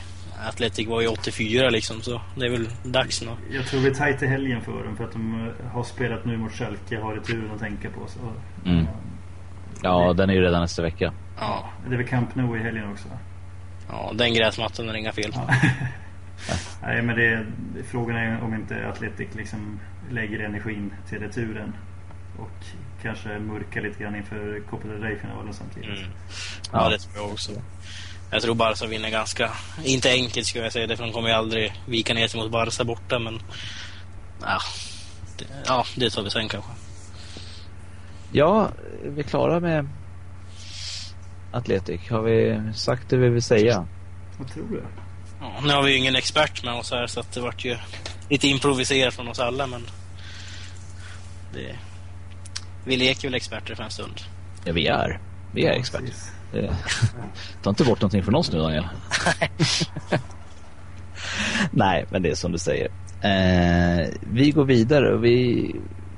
[0.47, 3.29] Atletic var ju 84 liksom, så det är väl dags nu.
[3.51, 6.25] Jag tror det är tajt i helgen för dem för att de eh, har spelat
[6.25, 8.07] nu mot Schalke, har returen att tänka på.
[8.07, 8.19] Så.
[8.69, 8.85] Mm.
[9.81, 11.13] Ja, den är ju redan nästa vecka.
[11.39, 13.07] Ja, Det är väl Camp Nou i helgen också?
[13.89, 15.39] ja den gräsmattan är inga fel på.
[16.81, 17.45] Nej men det,
[17.91, 19.79] frågan är om inte Atletic liksom
[20.11, 21.73] lägger energin till returen.
[22.39, 22.65] Och
[23.01, 25.89] kanske mörkar lite grann inför Copa del Rey-finalen samtidigt.
[25.99, 26.11] Mm.
[26.71, 27.51] Ja, det tror jag också.
[28.31, 29.51] Jag tror Barca vinner ganska,
[29.83, 32.51] inte enkelt skulle jag säga, det, för de kommer ju aldrig vika ner sig mot
[32.51, 33.41] Barca borta, men
[34.41, 34.59] ja,
[35.37, 36.71] det, ja, det tar vi sen kanske.
[38.31, 38.69] Ja,
[39.05, 39.89] är vi klara med
[41.51, 42.09] Atletic?
[42.09, 43.87] Har vi sagt det vi vill säga?
[44.37, 44.83] Vad tror du?
[45.41, 47.77] Ja, nu har vi ju ingen expert med oss här så att det vart ju
[48.29, 49.85] lite improviserat från oss alla men
[51.53, 51.75] det,
[52.85, 54.21] vi leker väl experter för en stund.
[54.65, 55.19] Ja, vi är.
[55.51, 56.07] Vi är experter.
[56.07, 56.34] Precis.
[56.55, 56.75] Eh,
[57.63, 58.87] Ta inte bort någonting från oss nu, Daniel.
[61.71, 62.87] Nej, men det är som du säger.
[63.21, 65.71] Eh, vi går vidare och vi,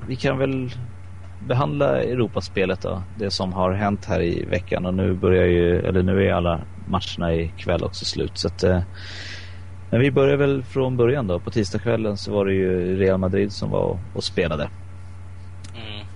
[0.06, 0.70] vi kan väl
[1.46, 3.02] behandla Europaspelet då.
[3.18, 6.60] Det som har hänt här i veckan och nu börjar ju, eller nu är alla
[6.86, 8.32] matcherna ikväll också slut.
[8.34, 8.80] Så att, eh,
[9.90, 11.40] men vi börjar väl från början då.
[11.40, 14.68] På tisdagskvällen så var det ju Real Madrid som var och, och spelade.
[15.74, 16.06] Mm.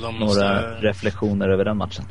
[0.00, 2.04] Några måste, reflektioner över den matchen?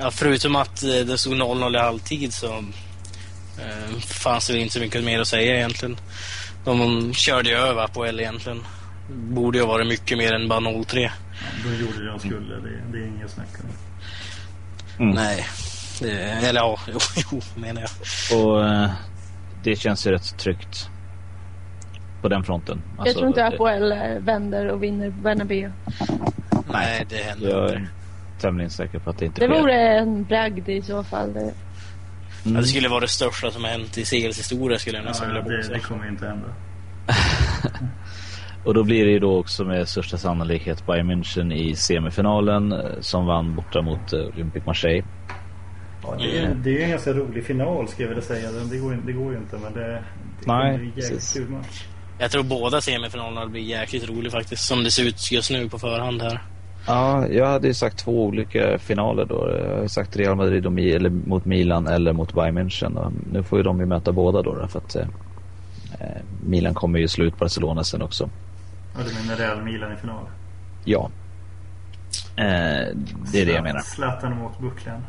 [0.00, 2.46] Ja, förutom att eh, det stod 0-0 i halvtid så
[3.58, 5.96] eh, fanns det inte så mycket mer att säga egentligen.
[6.64, 8.64] De körde ju över Apoel egentligen.
[9.10, 10.98] Borde ju ha varit mycket mer än bara 0-3.
[11.00, 11.10] Ja,
[11.64, 12.54] de gjorde det de skulle.
[12.54, 15.04] Det, det är inget att snacka om.
[15.04, 15.14] Mm.
[15.14, 15.46] Nej.
[16.00, 16.98] Det, eller ja, jo,
[17.32, 18.38] jo menar jag.
[18.40, 18.90] Och eh,
[19.64, 20.88] det känns ju rätt tryggt.
[22.22, 22.82] På den fronten.
[22.96, 25.72] jag Alltså, tror inte det- Apoel eh, vänder och vinner Bernabéu.
[26.72, 27.88] Nej, det händer Jag inte.
[28.38, 29.60] Tämligen säker på att det inte Det sker.
[29.60, 31.32] vore en bragd i så fall.
[31.32, 31.54] Det-
[32.44, 32.62] Ja, Mm.
[32.62, 35.42] det skulle vara det största som hänt i CLs historia skulle jag Ja, nästan vilja
[35.42, 36.46] det, det kommer ju inte hända.
[38.64, 42.78] Och då blir det ju då också med största sannolikhet Bayern München i semifinalen eh,
[43.00, 45.04] som vann borta mot eh, Olympique Marseille.
[46.02, 48.50] Ja, det, är, det är en ganska rolig final ska jag vilja säga.
[48.70, 50.02] Det går, det går ju inte men det, det
[50.46, 51.84] Nej, jäkligt kul match.
[52.18, 54.64] Jag tror båda semifinalerna blir jäkligt roliga faktiskt.
[54.64, 56.40] Som det ser ut just nu på förhand här.
[56.88, 59.50] Ja, jag hade ju sagt två olika finaler då.
[59.64, 62.96] Jag har ju sagt Real Madrid och Mi- eller mot Milan eller mot Bayern München.
[62.96, 65.06] Och nu får ju de ju möta båda då, då för att eh,
[66.00, 66.06] eh,
[66.46, 68.30] Milan kommer ju slå ut Barcelona sen också.
[68.96, 70.24] Ja, du menar Real Milan i final?
[70.84, 71.10] Ja.
[72.36, 72.96] Eh,
[73.32, 73.80] det är det jag menar.
[73.80, 75.00] Zlatan mot bucklan.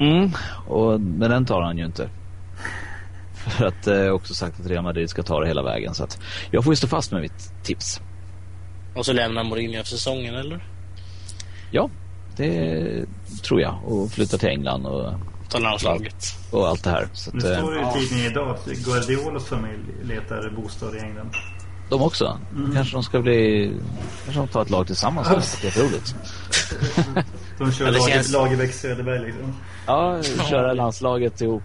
[0.00, 0.30] Mm,
[0.66, 2.08] och, men den tar han ju inte.
[3.34, 5.94] För att eh, jag har också sagt att Real Madrid ska ta det hela vägen.
[5.94, 6.20] Så att
[6.50, 8.00] jag får ju stå fast med mitt tips.
[8.94, 10.60] Och så lämnar Mourinho säsongen eller?
[11.70, 11.90] Ja,
[12.36, 13.04] det
[13.42, 13.78] tror jag.
[13.84, 15.12] Och flytta till England och,
[15.48, 16.24] Ta landslaget.
[16.50, 17.08] och allt det här.
[17.12, 21.30] Så eh, står det i tidningen idag att Guardiolas familj letar bostad i England.
[21.90, 22.38] de också.
[22.74, 23.72] Kanske de ska bli...
[24.24, 25.28] Kanske de tar ett lag tillsammans.
[25.28, 26.14] Det är jätteroligt.
[27.58, 29.54] De kör Ja, det Lager, känns- Lagerbäck Söderberg liksom.
[29.86, 31.62] Ja, köra landslaget ihop.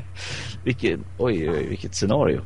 [0.64, 2.40] vilket, oj, oj, vilket scenario.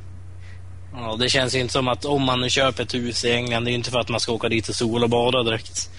[0.96, 3.64] Ja, det känns ju inte som att om man nu köper ett hus i England,
[3.64, 5.90] det är ju inte för att man ska åka dit och sola och bada direkt.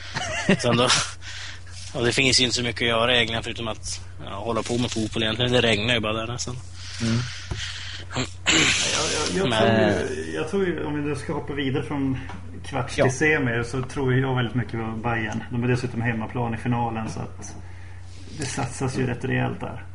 [0.63, 0.87] Då,
[1.93, 4.63] och det finns ju inte så mycket att göra i England förutom att ja, hålla
[4.63, 5.51] på med fotboll egentligen.
[5.51, 6.55] Det regnar ju bara där nästan.
[8.15, 8.23] Jag,
[9.35, 12.17] jag, jag, Men- tror, ju- jag tror ju, om vi nu ska hoppa vidare från
[12.65, 13.05] kvarts Ja.
[13.05, 15.43] till semi så tror jag väldigt mycket på Bayern.
[15.51, 17.55] De är dessutom hemmaplan i finalen så att
[18.37, 19.85] det satsas ju rätt rejält där.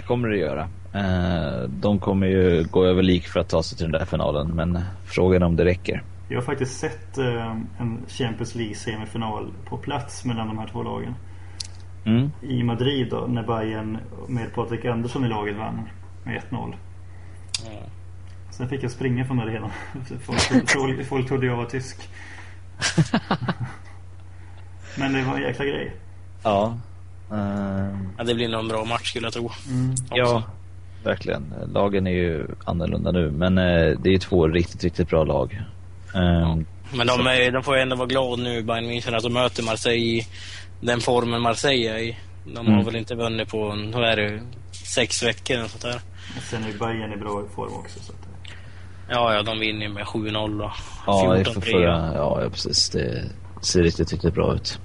[0.00, 0.68] Det kommer det göra.
[0.94, 4.48] Eh, De kommer ju gå över lik för att ta sig till den där finalen.
[4.54, 6.02] Men frågan är om det räcker.
[6.28, 10.82] Jag har faktiskt sett eh, en Champions League semifinal på plats mellan de här två
[10.82, 11.14] lagen.
[12.04, 12.30] Mm.
[12.42, 15.88] I Madrid då, när Bayern med Patrik Andersson i laget vann
[16.24, 16.74] med 1-0.
[17.64, 17.70] Ja.
[18.50, 19.70] Sen fick jag springa från arenan.
[20.22, 22.08] Folk, folk, folk trodde jag var tysk.
[24.98, 25.92] Men det var en jäkla grej.
[26.42, 26.78] Ja.
[27.32, 29.50] Eh, Ja, det blir nog en bra match skulle jag tro.
[30.10, 30.42] Ja,
[31.04, 31.54] verkligen.
[31.74, 33.30] Lagen är ju annorlunda nu.
[33.30, 35.62] Men eh, det är ju två riktigt, riktigt bra lag.
[36.14, 36.56] Eh,
[36.94, 39.62] Men de, är, de får ju ändå vara glada nu, Bayern München, att de möter
[39.62, 40.26] Marseille i
[40.80, 42.16] den formen Marseille är i.
[42.44, 42.84] De har Mm.
[42.84, 44.40] väl inte vunnit på, en- vad är det,
[44.72, 46.00] sex veckor eller sånt där.
[46.50, 48.00] Sen är ju Bayern i bra form också.
[48.00, 48.18] Så att,
[49.12, 50.70] Ja, ja, de vinner ju med 7-0 och
[51.06, 51.52] Ja, det 14-3.
[51.54, 52.90] får förra, ja, ja, precis.
[52.90, 53.24] Det
[53.62, 54.80] ser riktigt, riktigt bra ut.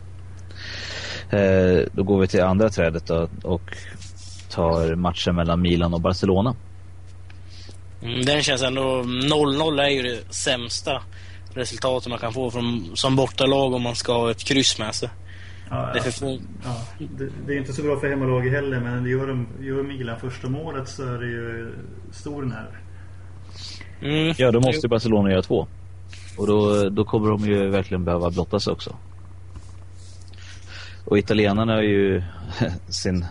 [1.29, 3.77] Eh, då går vi till andra trädet då och
[4.49, 6.55] tar matchen mellan Milan och Barcelona.
[8.01, 8.81] Mm, den känns ändå...
[8.81, 11.01] 0-0 är ju det sämsta
[11.53, 15.09] resultatet man kan få från, som bortalag om man ska ha ett kryss med sig.
[15.69, 16.25] ja, Det är för
[16.63, 20.19] ja, det, det är inte så bra för hemmalaget heller men gör, de, gör Milan
[20.19, 21.73] första målet så är det ju
[22.11, 22.75] stor nerv.
[24.01, 24.33] Mm.
[24.37, 25.67] Ja, då måste ju Barcelona göra två.
[26.37, 28.95] Och då, då kommer de ju verkligen behöva blotta sig också.
[31.05, 32.23] Och italienarna är ju
[32.89, 33.25] sin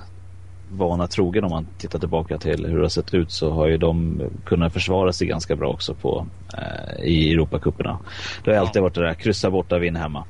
[0.70, 3.76] vana trogen om man tittar tillbaka till hur det har sett ut så har ju
[3.76, 6.26] de kunnat försvara sig ganska bra också på,
[6.58, 7.98] eh, i Europacuperna.
[8.44, 10.24] Det har alltid varit det där, kryssa borta, vinna hemma.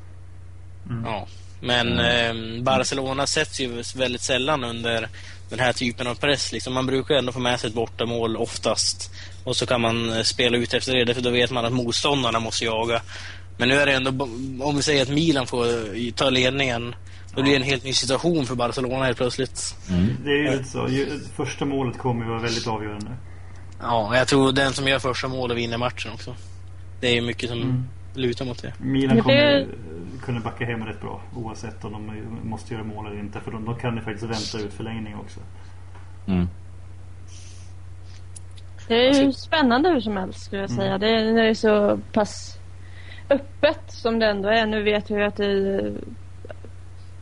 [1.05, 1.27] Ja.
[1.61, 5.09] Men eh, Barcelona sätts ju väldigt sällan under
[5.51, 6.53] den här typen av press.
[6.53, 6.75] Liksom.
[6.75, 9.15] Man brukar ändå få med sig ett bortamål oftast.
[9.45, 12.41] Och så kan man eh, spela ut efter det, för då vet man att motståndarna
[12.41, 13.03] måste jaga.
[13.57, 14.25] Men nu är det ändå,
[14.65, 16.95] om vi säger att Milan får eh, ta ledningen,
[17.37, 19.77] då blir det en helt ny situation för Barcelona helt plötsligt.
[20.25, 20.89] Det är ju lite så.
[20.89, 23.11] Ju, första målet kommer ju vara väldigt avgörande.
[23.81, 26.35] Ja, jag tror den som gör första målet vinner matchen också.
[27.01, 27.85] Det är mycket som Mm.
[28.15, 28.73] lutar mot det.
[28.79, 29.69] Milan Det kommer ju
[30.23, 33.41] kunna backa hem rätt bra oavsett om de måste göra mål eller inte.
[33.41, 35.41] För de, de kan ju faktiskt vänta ut förlängning också.
[36.27, 36.49] Mm.
[38.89, 40.99] Det är ju spännande hur som helst skulle jag säga.
[40.99, 42.59] Det, är, det är så pass
[43.31, 44.67] öppet som det ändå är.
[44.67, 45.93] Nu vet jag ju att det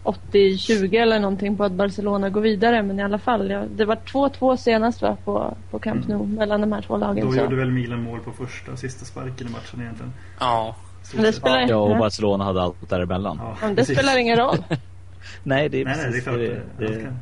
[0.05, 2.83] 80-20 eller någonting på att Barcelona går vidare.
[2.83, 3.51] Men i alla fall.
[3.51, 7.27] Ja, det var 2-2 senast va, på, på Camp Nou mellan de här två lagen.
[7.27, 7.39] Då Så.
[7.39, 10.13] gjorde väl Milan mål på första och sista sparken i matchen egentligen.
[10.41, 10.77] Ja.
[11.15, 11.99] Men det spelar- Ja, och.
[11.99, 13.39] Barcelona hade allt däremellan.
[13.43, 13.99] Ja, Men det precis.
[13.99, 14.57] spelar ingen roll.
[15.43, 16.37] Nej, det är Nej, nej, det är precis klart.
[16.79, 17.17] det, Det, det.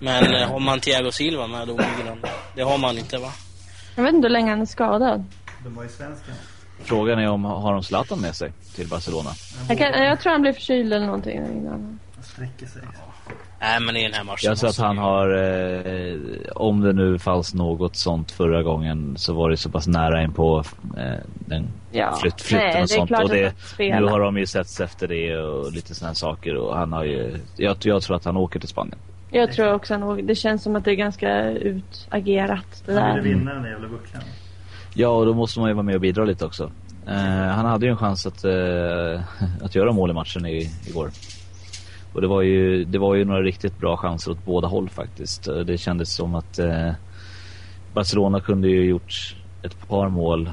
[0.00, 2.18] Men eh, har man Thiago Silva med då Milan?
[2.54, 3.28] Det har man inte va?
[3.96, 5.24] Jag vet inte hur länge han är skadad.
[5.64, 6.32] De var ju svenska.
[6.78, 9.30] Frågan är om har de Zlatan med sig till Barcelona?
[9.68, 11.98] Jag, kan, jag tror han blev förkyld eller någonting innan.
[12.22, 12.82] Sträcker sig.
[13.60, 16.16] Nej, men i den här matchen Jag tror att han har, eh,
[16.54, 20.32] om det nu fanns något sånt förra gången så var det så pass nära in
[20.32, 20.64] på
[20.98, 21.14] eh,
[21.46, 22.16] den Ja.
[22.20, 23.10] flytt, flytten Nej, och sånt.
[23.10, 26.92] Och det, nu har de ju setts efter det och lite sådana saker och han
[26.92, 28.98] har ju, jag, jag tror att han åker till Spanien.
[29.30, 33.28] Jag tror också han Det känns som att det är ganska utagerat det Han ville
[33.28, 33.38] där.
[33.38, 34.22] vinna den där jävla bucklan.
[34.98, 36.70] Ja, och då måste man ju vara med och bidra lite också.
[37.06, 37.14] Eh,
[37.48, 39.20] han hade ju en chans att, eh,
[39.62, 41.10] att göra mål i matchen i, igår.
[42.12, 45.48] Och det var, ju, det var ju några riktigt bra chanser åt båda håll faktiskt.
[45.48, 46.92] Eh, det kändes som att eh,
[47.94, 50.50] Barcelona kunde ju gjort ett par mål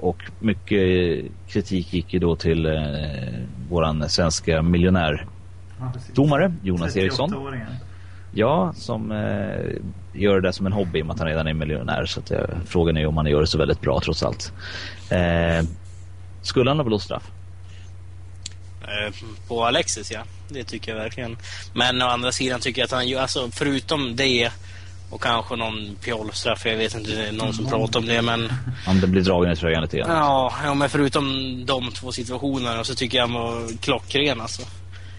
[0.00, 2.72] och mycket kritik gick ju då till eh,
[3.70, 5.26] våran svenska miljonär
[5.78, 7.30] Ja, domare Jonas Eriksson.
[8.34, 8.38] 38-åringen.
[8.38, 11.54] Ja, som eh, gör det som en hobby i och med att han redan är
[11.54, 12.06] miljonär.
[12.06, 14.52] Så att, eh, frågan är om han gör det så väldigt bra trots allt.
[15.10, 15.66] Eh,
[16.42, 17.30] skulle han ha blåst straff?
[18.82, 19.14] Eh,
[19.48, 21.36] På Alexis ja, det tycker jag verkligen.
[21.74, 24.50] Men å andra sidan tycker jag att han ju, alltså förutom det
[25.10, 28.52] och kanske någon pjolstraff, jag vet inte, det är någon som pratar om det men
[28.86, 30.10] Om det blir dragen i tröjan lite grann.
[30.10, 31.26] ja, ja, men förutom
[31.66, 34.62] de två situationerna så tycker jag han var klockren alltså.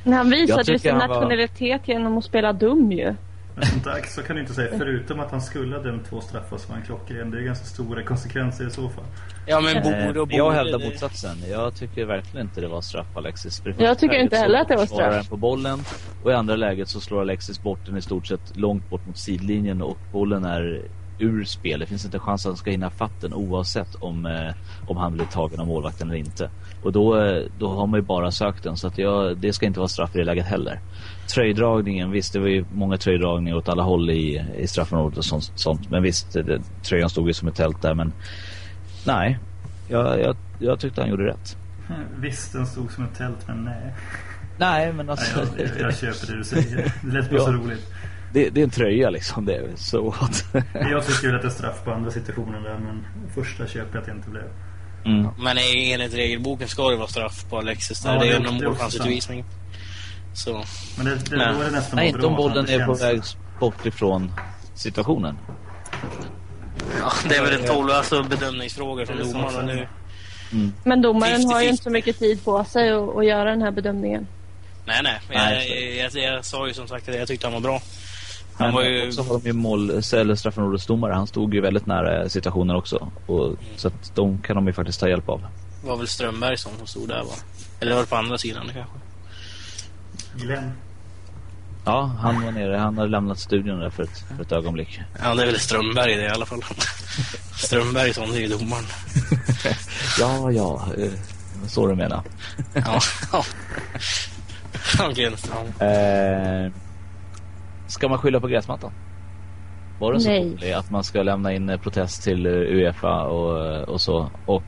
[0.06, 3.16] Men han visade ju sin han var- nationalitet genom att spela dum ju.
[3.86, 4.78] Men så kan du inte säga.
[4.78, 7.32] Förutom att han skulle ha dömt två straffar som en klockren.
[7.32, 9.04] Det är ganska stora konsekvenser i så fall.
[9.46, 10.36] Ja men Eh, borde och borde.
[10.38, 11.38] jag hävdar motsatsen.
[11.50, 13.60] Jag tycker verkligen inte det var straff Alexis.
[13.62, 15.16] För Jag tycker inte heller att det var straff.
[15.16, 15.80] han på bollen
[16.24, 19.18] och i andra läget så slår Alexis bort den i stort sett långt bort mot
[19.18, 20.82] sidlinjen och bollen är
[21.20, 21.80] ur spel.
[21.80, 24.54] Det finns inte chans att han ska hinna fatt den oavsett om, eh,
[24.88, 26.50] om han blir tagen av målvakten eller inte.
[26.86, 29.66] Och då, eh, då har man ju bara sökt den så att jag, det ska
[29.66, 30.80] inte vara straff i det läget heller.
[31.34, 35.52] Tröjdragningen, visst det var ju många tröjdragningar åt alla håll i, i straffområdet och sånt,
[35.56, 35.90] sånt.
[35.90, 38.14] Men visst, det, tröjan stod ju som ett tält där men
[39.08, 39.40] nej.
[39.90, 41.58] Jag, jag, jag tyckte han gjorde rätt.
[42.20, 43.94] Visst, den stod som ett tält, men nej.
[44.58, 45.40] Nej men nej alltså.
[45.58, 46.94] jag, jag, jag köper det du säger.
[47.04, 47.58] Det lät bara så Ja.
[47.58, 47.92] roligt.
[48.34, 49.46] det, det är en tröja liksom.
[49.46, 50.46] Det är så what?
[50.74, 54.00] Jag tycker väl att det är straff på andra situationen där, men första köper jag
[54.00, 54.44] att det inte blev.
[55.06, 55.28] Mm.
[55.40, 58.14] Men enligt regelboken ska det vara straff på Alexis där.
[58.14, 59.46] Ja, det det- är är också målchansutvisning.
[60.34, 60.64] Så.
[60.98, 61.48] Men det, det, Nej.
[61.54, 63.22] då är det nästan Nej, inte om bollen är på väg
[63.60, 64.32] bort ifrån
[64.76, 65.38] situationen.
[67.00, 69.88] Ja, det är väl en tolv alltså bedömningsfråga från domarna nu.
[70.84, 71.72] Men domaren har ju 50-50.
[71.72, 74.28] inte så mycket tid på sig att, att göra den här bedömningen.
[74.86, 75.20] Nej, nej.
[75.30, 77.82] Nej, Jag, jag, jag, sa ju som sagt att jag tyckte han var bra.
[78.58, 79.08] Han var ju...
[79.08, 81.14] också har de ju mål, eller straffområdesdomare.
[81.14, 83.12] Han stod ju väldigt nära situationen också.
[83.26, 85.46] Och, så att de kan de ju faktiskt ta hjälp av.
[85.84, 87.34] var väl Strömberg som stod där va?
[87.80, 89.00] Eller var det på andra sidan kanske?
[90.36, 90.72] Glenn.
[91.86, 92.78] Ja, han var nere.
[92.78, 95.02] Han hade lämnat studion där för ett, för ett ögonblick.
[95.24, 96.62] Ja, det är väl Strömberg det i alla fall.
[97.58, 98.86] Strömbergsson, det är ju domaren.
[100.20, 100.88] Ja, ja.
[100.98, 101.12] Eh,
[101.68, 102.22] så du menar.
[102.74, 103.00] Ja,
[103.32, 103.46] ja.
[105.16, 105.68] Grenström.
[105.80, 106.72] Eh,
[107.88, 108.92] ska man skylla på gräsmattan?
[110.00, 113.90] Var det så dålig att man ska lämna in eh, protest till eh, Uefa och,
[113.90, 114.30] och så?
[114.46, 114.64] Och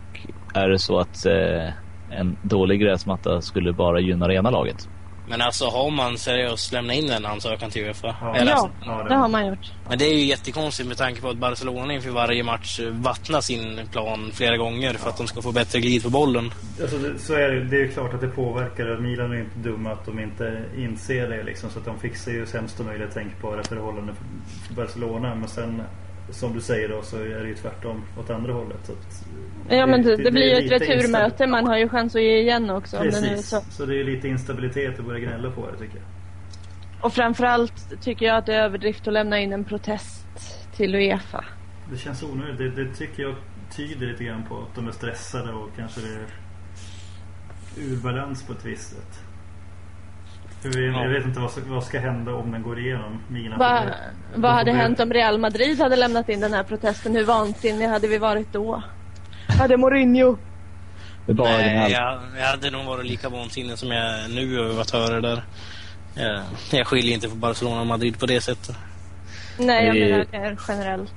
[0.53, 1.73] är det så att eh,
[2.19, 4.89] en dålig gräsmatta skulle bara gynna det ena laget?
[5.29, 8.15] Men alltså har man seriöst lämnat in en ansökan till Uefa?
[8.21, 8.35] Ja.
[8.35, 9.71] Eller, Ja, Ja, det- det har man gjort.
[9.89, 13.79] Men det är ju jättekonstigt med tanke på att Barcelona inför varje match vattnar sin
[13.91, 16.51] plan flera gånger för att de ska få bättre glid på bollen.
[16.81, 18.97] Alltså det, så är det, det är ju klart att det påverkar.
[18.97, 21.69] Milan är inte dumma att de inte inser det liksom.
[21.69, 24.15] Så att de fixar ju sämsta möjliga tänkbara förhållanden
[24.67, 25.35] för Barcelona.
[25.35, 25.81] Men sen
[26.29, 28.85] som du säger då så är det ju tvärtom åt andra hållet.
[28.85, 28.93] Så
[29.69, 31.47] Ja men det, det blir ju ett returmöte.
[31.47, 32.97] Man har ju chans att ge igen också.
[32.97, 33.49] Det Precis.
[33.49, 33.61] så.
[33.69, 36.05] Så det är lite instabilitet att börja gnälla på det tycker jag.
[37.05, 40.27] Och framförallt tycker jag att det är överdrift att lämna in en protest
[40.75, 41.45] till Uefa.
[41.91, 42.75] Det känns onödigt.
[42.75, 43.35] Det, det tycker jag
[43.75, 46.27] tyder lite grann på att de är stressade och kanske det är
[47.77, 49.26] ur balans på ett visst sätt.
[50.73, 53.19] För vi, Jag vet inte vad, som- vad ska hända om den går igenom.
[53.27, 53.81] Mina Va,
[54.35, 57.15] vad hade det- hänt om Real Madrid hade lämnat in den här protesten?
[57.15, 58.83] Hur vansinniga hade vi varit då?
[59.59, 60.37] Hade Mourinho...
[61.25, 65.21] Nej, jag, jag hade nog varit lika vansinnig som jag är nu över att höra
[65.21, 65.43] det där.
[66.15, 66.41] Jag,
[66.79, 68.75] jag skiljer inte på Barcelona och Madrid på det sättet.
[69.59, 69.95] Nej, jag
[70.31, 71.13] menar generellt.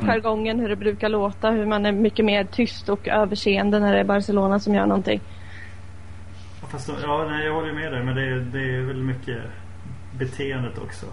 [0.00, 4.00] Jargongen, hur det brukar låta, hur man är mycket mer tyst och överseende när det
[4.00, 5.20] är Barcelona som gör någonting.
[6.72, 8.04] Fast, ja, nej, jag håller ju med dig.
[8.04, 9.42] Men det är, det är väl mycket
[10.18, 11.06] beteendet också.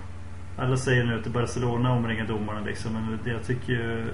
[0.57, 2.93] Alla säger nu att det är Barcelona omringar domarna liksom.
[2.93, 4.05] Men jag tycker ju...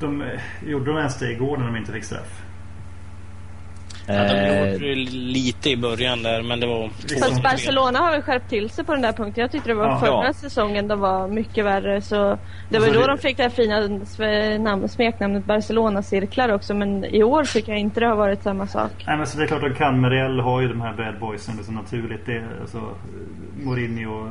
[0.00, 2.42] De, eh, gjorde de ens det igår när de inte fick straff?
[4.06, 6.88] Ja, de Eh, gjorde det lite i början där, men det var
[7.20, 9.42] Fast Barcelona har väl skärpt till sig på den där punkten.
[9.42, 9.98] Jag tyckte det var Ja.
[10.00, 10.32] förra Ja.
[10.32, 12.00] säsongen de var mycket värre.
[12.00, 13.80] Så det var Alltså, då det- de fick det här fina
[14.58, 16.74] namn, smeknamnet Barcelona-cirklar också.
[16.74, 19.04] Men i år tycker jag inte det har varit samma sak.
[19.06, 20.10] Nej men så det är klart de kan.
[20.10, 22.26] Real har ju de här bad boysen liksom naturligt.
[22.26, 22.80] Det, är, alltså,
[23.62, 24.28] Mourinho och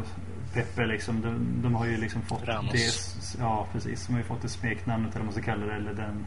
[0.54, 1.22] Pepe liksom.
[1.22, 2.72] De, de har ju liksom fått Ramos.
[2.72, 3.44] det.
[3.44, 4.08] Ja precis.
[4.08, 5.74] De har ju fått det smeknamnet eller vad man ska kalla det.
[5.76, 6.26] Eller den,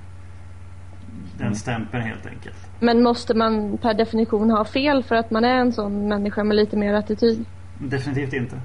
[1.36, 1.54] den Mm.
[1.54, 2.56] stämpeln helt enkelt.
[2.80, 6.56] Men måste man per definition ha fel för att man är en sån människa med
[6.56, 7.44] lite mer attityd?
[7.78, 8.60] Definitivt inte.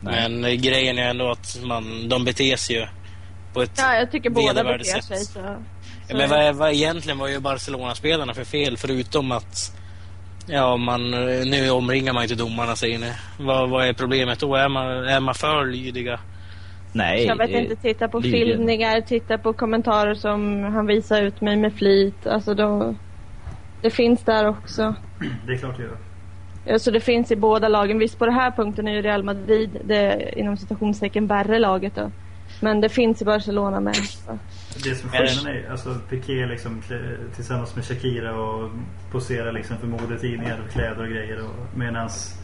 [0.00, 0.28] nej.
[0.30, 2.86] Men eh, grejen är ändå att man, de beter sig ju
[3.52, 5.04] på ett Ja, jag tycker båda beter sätt.
[5.04, 5.32] sig så.
[6.08, 9.76] så Men vad, vad egentligen var ju Barcelona-spelarna för fel förutom att
[10.46, 11.10] Ja, man,
[11.50, 13.12] nu omringar man inte domarna säger ni.
[13.38, 14.54] Vad, vad är problemet då?
[14.56, 16.20] Är man, är man för lydiga?
[16.92, 17.26] Nej.
[17.26, 21.56] Jag vet det- inte, titta på filmningar, titta på kommentarer som han visar ut mig
[21.56, 22.26] med flit.
[22.26, 22.94] Alltså då,
[23.82, 24.94] det finns där också.
[25.46, 25.96] Det är klart det gör.
[26.64, 27.98] Ja, Så det finns i båda lagen.
[27.98, 32.10] Visst på den här punkten är ju Real Madrid det inom citationstecken värre laget då.
[32.60, 33.96] Men det finns i Barcelona med.
[33.96, 34.38] Så.
[34.84, 36.82] Det som skillnaden är alltså Piqué liksom
[37.34, 38.70] tillsammans med Shakira och
[39.12, 41.38] poserar liksom för modetidningar och kläder och grejer.
[41.44, 42.41] Och medans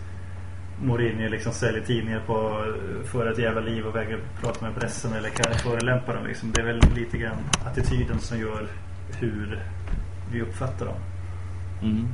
[0.83, 2.65] Mourinho liksom säljer tidningar på
[3.05, 6.27] för ett jävla liv och vägrar prata med pressen eller kan förolämpa dem.
[6.27, 6.53] Liksom.
[6.53, 8.67] Det är väl lite grann attityden som gör
[9.21, 9.63] hur
[10.33, 10.95] vi uppfattar dem.
[11.83, 12.09] Mm.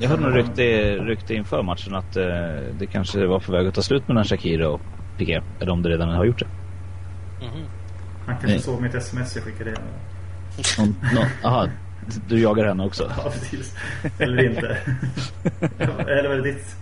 [0.00, 2.24] Jag hörde något rykte, rykte inför matchen att eh,
[2.78, 4.80] det kanske var på väg att ta slut mellan Shakira och
[5.18, 5.40] Piqué.
[5.60, 6.46] Eller om det redan har gjort det.
[7.46, 7.64] Mhm.
[8.26, 8.58] Han kanske Nej.
[8.60, 9.82] såg mitt sms jag skickade hem.
[10.78, 11.66] Någon, nå- aha,
[12.28, 13.10] du jagar henne också.
[13.16, 13.76] Ja, precis.
[14.18, 14.66] Eller inte.
[15.98, 16.76] eller var det ditt?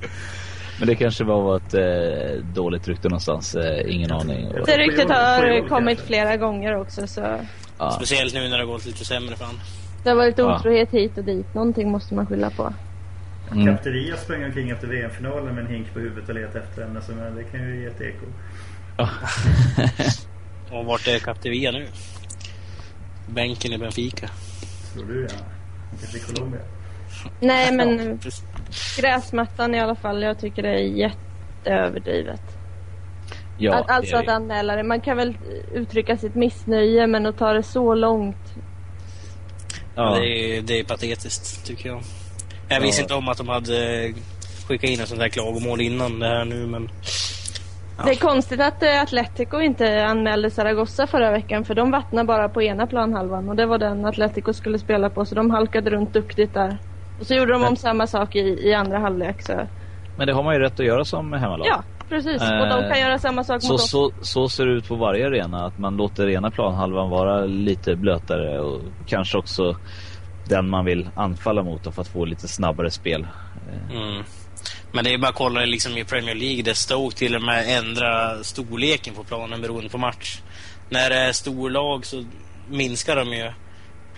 [0.79, 3.55] Men det kanske bara var ett eh, dåligt rykte någonstans.
[3.55, 4.49] Eh, ingen aning.
[4.67, 7.41] Det ryktet har kommit flera gånger också så.
[7.79, 7.91] Ja.
[7.91, 9.61] Speciellt nu när det har gått lite sämre för honom.
[10.05, 10.57] Det har varit Ja.
[10.59, 11.55] otrohet hit och dit.
[11.55, 12.73] Någonting måste man skylla på.
[13.53, 13.67] Mm.
[13.67, 17.03] Capteria sprang omkring efter VM-finalen med en hink på huvudet och letade efter henne.
[17.03, 18.27] Så men det kan ju ge ett eko.
[20.79, 21.87] Och vart är Captivia nu?
[23.29, 24.29] Bänken i Benfica.
[24.95, 25.29] Tror du ja.
[26.01, 26.61] Kanske i Colombia.
[27.41, 28.45] Nej Ja, men precis.
[29.01, 30.23] gräsmattan i alla fall.
[30.23, 32.41] Jag tycker det är jätteöverdrivet.
[33.59, 34.83] ja, att, alltså det är att anmäla det.
[34.83, 35.37] Man kan väl
[35.75, 38.55] uttrycka sitt missnöje men att ta det så långt.
[39.95, 40.15] ja.
[40.15, 40.27] Det,
[40.57, 42.01] är, det är patetiskt, tycker jag.
[42.69, 43.05] Jag visste Ja.
[43.05, 44.13] inte om att de hade
[44.69, 46.91] skickat in en sån där klagomål innan det här nu, men...
[47.99, 48.05] Ja.
[48.05, 52.49] Det är konstigt att eh, Atletico inte anmälde Zaragoza förra veckan för de vattnade bara
[52.49, 56.13] på ena planhalvan och det var den Atletico skulle spela på så de halkade runt
[56.13, 56.79] duktigt där.
[57.21, 59.67] Och så gjorde de om samma sak i, i andra halvlek så.
[60.17, 61.67] Men det har man ju rätt att göra som hemmalag.
[61.67, 62.43] Ja, precis.
[62.43, 63.91] Och de kan Eh, göra samma sak Så, mot oss.
[63.91, 65.67] så, så ser det ut på varje arena.
[65.67, 69.77] Att man låter ena planhalvan vara lite blötare och kanske också
[70.49, 73.23] den man vill anfalla mot för att få lite snabbare spel.
[73.73, 74.23] Eh, Mm.
[74.93, 77.79] Men det är bara att kolla liksom i Premier League där Stoke till och med
[77.79, 80.41] ändrar storleken på planen beroende på match.
[80.89, 82.25] När det är storlag så
[82.69, 83.53] minskar de ju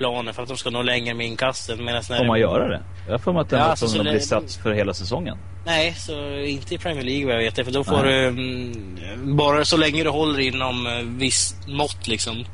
[0.00, 1.84] planen för att de ska nå längre med inkasten.
[1.84, 2.40] Medan när Får man det...
[2.40, 2.80] göra det?
[3.08, 5.38] Jag för mig att den Ja, alltså, så att bli det- satt för hela säsongen.
[5.66, 7.64] Nej, så inte i Premier League vad jag vet.
[7.66, 8.12] För då får Nej.
[8.12, 8.26] du...
[8.26, 12.44] Mm, bara så länge du håller inom eh, visst mått liksom.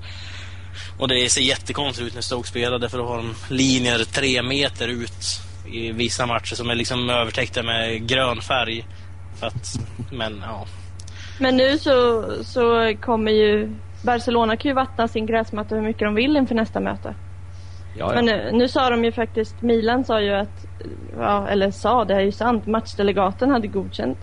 [0.99, 4.88] Och det ser jättekonstigt ut när Stoke spelar för då har de linjer tre meter
[4.88, 5.40] ut
[5.72, 8.86] i vissa matcher som är liksom övertäckta med grön färg.
[9.40, 9.74] För att,
[10.12, 10.66] men ja.
[11.40, 16.14] Men nu så, så kommer ju Barcelona kan ju vattna sin gräsmatta hur mycket de
[16.14, 17.14] vill inför nästa möte.
[17.99, 18.12] Ja.
[18.14, 20.66] Men nu, nu sa de ju faktiskt, Milan sa ju att,
[21.18, 24.18] ja, eller sa, det är ju sant, matchdelegaten hade godkänt.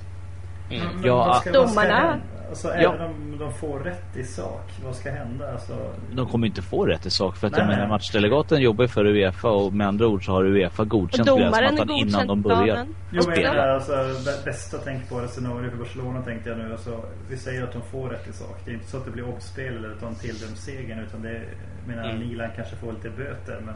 [0.72, 0.88] Mm.
[1.04, 2.18] Ja, domarna-?
[2.50, 2.74] Alltså, Ja.
[2.96, 5.52] Även om de får rätt i sak, vad ska hända?
[5.52, 5.74] Alltså,
[6.12, 9.06] De kommer inte få rätt i sak för att Nej, jag menar matchdelegaten jobbar för
[9.06, 12.66] Uefa och med andra ord så har Uefa godkänt gräsmattan innan de börjar.
[12.66, 12.96] planen.
[13.12, 13.42] Jo men spela.
[13.48, 16.72] jag menar, alltså, bä- bästa tänkbara scenario för Barcelona tänkte jag nu.
[16.72, 18.62] Alltså, vi säger att de får rätt i sak.
[18.66, 21.00] Det är inte så att det blir omspel eller att de tilldöms segern.
[21.00, 21.46] Utan det är,
[21.88, 22.20] menar, Mm.
[22.28, 23.62] Milan kanske får lite böter.
[23.66, 23.76] Men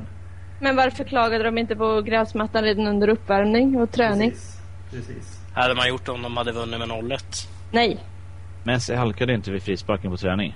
[0.59, 4.29] Men varför klagade de inte på gräsmattan redan under uppvärmning och träning?
[4.31, 4.57] precis.
[4.91, 5.39] Precis.
[5.53, 7.47] Hade man gjort det om de hade vunnit med 0-1?
[7.71, 7.99] Nej.
[8.67, 10.55] Messi halkade inte vid frisparken på träning.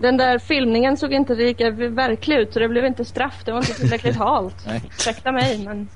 [0.00, 3.42] Den där filmningen såg inte lika verklig ut så det blev inte straff.
[3.44, 4.66] Det var inte tillräckligt halt.
[4.98, 5.88] Ursäkta mig men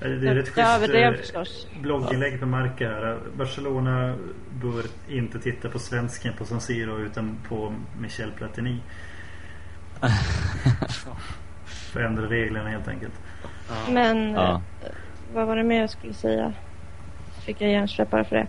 [0.00, 1.66] Det är rätt jag överdrev schysst förstås.
[1.74, 3.18] eh, blogginlägg på Marca här.
[3.36, 4.14] Barcelona
[4.62, 8.76] bör inte titta på svensken på San Siro utan på Michel Platini.
[11.92, 13.12] För ändra reglerna helt enkelt.
[13.88, 14.62] Men Ja.
[14.84, 14.88] eh,
[15.34, 16.52] vad var det mer jag skulle säga?
[17.46, 18.46] Fick jag hjärnsläpp bara för det.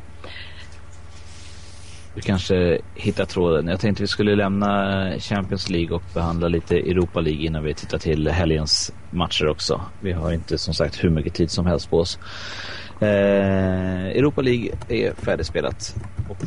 [2.15, 3.67] Du kanske hittar tråden.
[3.67, 7.97] Jag tänkte vi skulle lämna Champions League och behandla lite Europa League innan vi tittar
[7.97, 9.81] till helgens matcher också.
[10.01, 12.19] Vi har inte som sagt hur mycket tid som helst på oss.
[12.99, 15.95] Eh, Europa League är färdigspelat
[16.29, 16.37] och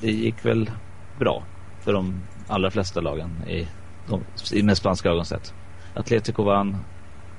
[0.00, 0.70] det gick väl
[1.18, 1.42] bra
[1.80, 3.66] för de allra flesta lagen i,
[4.08, 5.54] de, i med spanska ögon sett.
[5.94, 6.76] Atletico vann.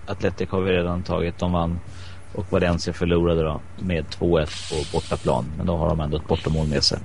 [0.05, 1.39] Atletico har vi redan tagit.
[1.39, 1.79] De vann.
[2.33, 5.45] Och Valencia förlorade då med 2-1 på bortaplan.
[5.57, 6.99] Men då har de ändå ett bortamål med sig.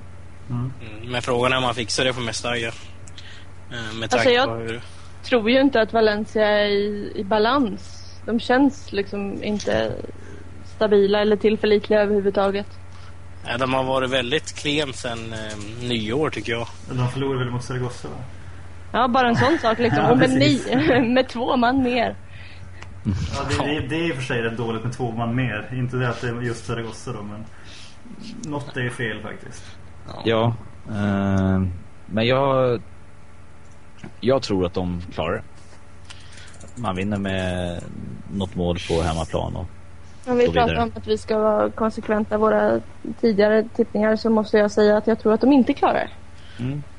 [0.50, 0.72] Mm.
[1.04, 2.56] Men frågan är om man fixar det på Mestalla.
[2.56, 2.72] Eh,
[3.70, 4.80] Med Alltså, tanke jag- på hur...
[5.24, 7.98] Tror ju inte att Valencia är i, i balans.
[8.26, 9.92] De känns liksom inte
[10.76, 12.66] stabila eller tillförlitliga överhuvudtaget.
[13.46, 16.66] Ja, de har varit väldigt klen sedan eh, nyår tycker jag.
[16.90, 18.14] De förlorade väl mot Zaragoza va?
[18.92, 20.04] Ja, bara en sån sak liksom.
[20.04, 20.60] Ja, och med, ni,
[21.14, 22.16] med två man mer.
[23.04, 25.68] Ja, det, det, det är i och för sig rätt dåligt med två man mer.
[25.72, 27.44] Inte det att det är just Zaragoza då men
[28.52, 29.64] något är ju fel faktiskt.
[30.24, 30.54] Ja,
[30.88, 31.62] eh,
[32.06, 32.80] men jag,
[34.20, 35.42] jag tror att de klarar det.
[36.74, 37.80] Man vinner med
[38.34, 39.56] något mål på hemmaplan.
[39.56, 39.66] Och,
[40.26, 40.82] Om vi pratar vidare.
[40.82, 42.80] om att vi ska vara konsekventa våra
[43.20, 46.10] tidigare tippningar så måste jag säga att jag tror att de inte klarar det.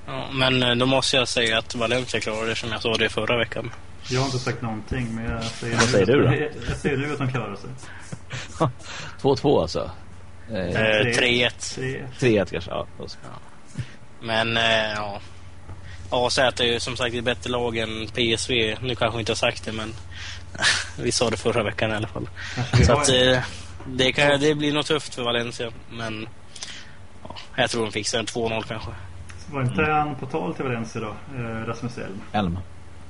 [0.05, 3.09] Ja, men eh, då måste jag säga att Valencia klarar det som jag sa det
[3.09, 3.71] förra veckan.
[4.09, 6.25] Jag har inte sagt någonting men jag säger, Vad säger du då?
[6.25, 7.69] Jag, jag säger nu att de klarar sig.
[9.21, 9.91] 2-2 alltså.
[10.51, 11.49] Eh, Eh, Tre.
[11.49, 11.75] 3-1.
[11.75, 12.03] Tre.
[12.19, 12.71] 3-1 kanske.
[12.71, 12.87] Ja.
[14.21, 15.19] Men eh, ja.
[16.09, 18.75] AZ är ju som sagt ett bättre lag än PSV.
[18.81, 19.93] Nu kanske vi inte har sagt det men
[20.99, 22.29] vi sa det förra veckan i alla fall.
[22.85, 23.39] Så att eh,
[23.87, 25.71] det, kan, det blir nog tufft för Valencia.
[25.91, 26.27] Men
[27.23, 28.89] ja, jag tror de fixar en 2-0 kanske.
[29.51, 31.15] Var inte han på tal till Valencia då?
[31.37, 32.21] Eh, Rasmus Elm?
[32.31, 32.59] Elm.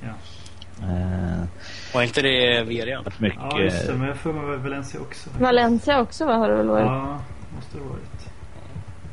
[0.02, 0.08] Ja.
[0.82, 1.44] Eh,
[1.94, 5.30] Var inte det varit mycket, Ja just det, men jag får med Valencia också.
[5.38, 6.86] Valencia också va, har det väl varit?
[6.86, 7.20] Ja,
[7.56, 8.28] måste det varit.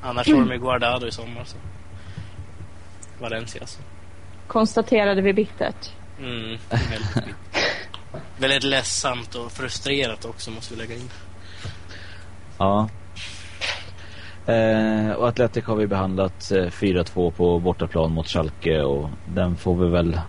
[0.02, 1.44] Annars var de ju Guardado i sommar.
[1.46, 1.58] Så.
[3.20, 3.80] Valencia alltså.
[4.48, 5.92] Konstaterade vi bittert.
[6.20, 7.36] Mm, väldigt,
[8.38, 11.10] väldigt ledsamt och frustrerat också måste vi lägga in.
[12.58, 12.90] Ja.
[14.46, 19.76] Eh, och Atletic har vi behandlat eh, 4-2 på bortaplan mot Schalke och den får
[19.76, 20.20] vi väl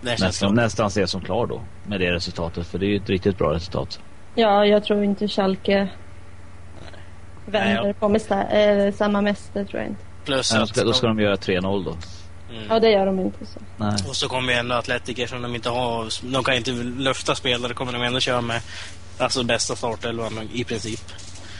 [0.00, 3.38] nästan, nästan se som klar då med det resultatet för det är ju ett riktigt
[3.38, 4.00] bra resultat.
[4.34, 5.88] Ja, jag tror inte Schalke
[7.46, 10.02] vänder Nej, på mästa, eh, samma mäster tror jag inte.
[10.24, 11.96] Plus att ska, då ska de göra 3-0 då.
[12.50, 12.66] mm.
[12.68, 13.60] Ja, det gör de inte så.
[13.76, 13.94] Nej.
[14.08, 17.74] Och så kommer ju ändå Atletiker som de inte har, de kan inte löfta spelare,
[17.74, 18.60] kommer de ändå köra med
[19.18, 21.00] alltså bästa startelvan i princip.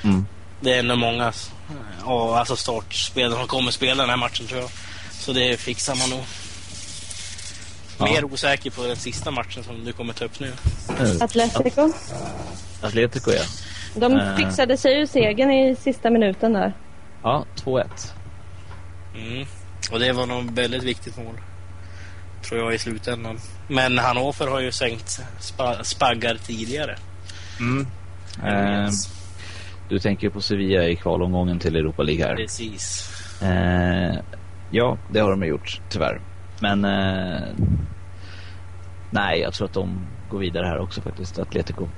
[0.04, 0.26] Mm.
[0.60, 1.32] Det är ändå många
[2.04, 4.70] alltså startspelare som kommer spela den här matchen tror jag.
[5.12, 6.26] Så det fixar man nog.
[7.98, 10.52] Mer osäker på den sista matchen som du kommer ta upp nu.
[11.00, 11.92] Eh, Atletico.
[12.82, 13.42] Atletico ja.
[13.94, 14.36] De Eh.
[14.36, 16.72] fixade sig ju segern i sista minuten där.
[17.22, 18.12] Ja, 2-1.
[19.14, 19.46] Mm.
[19.92, 21.34] Och det var nog väldigt viktigt mål.
[22.48, 23.38] Tror jag i slutändan.
[23.68, 26.96] Men Hannover har ju sänkt spa, spaggar tidigare.
[28.44, 28.88] Eh,
[29.88, 32.36] du tänker på Sevilla i kvalomgången till Europa League här.
[32.36, 33.10] Precis.
[33.42, 34.18] Eh,
[34.70, 36.20] ja, det har de gjort tyvärr.
[36.60, 37.48] Men eh,
[39.10, 41.88] nej, jag tror att de går vidare här också faktiskt, Atletico.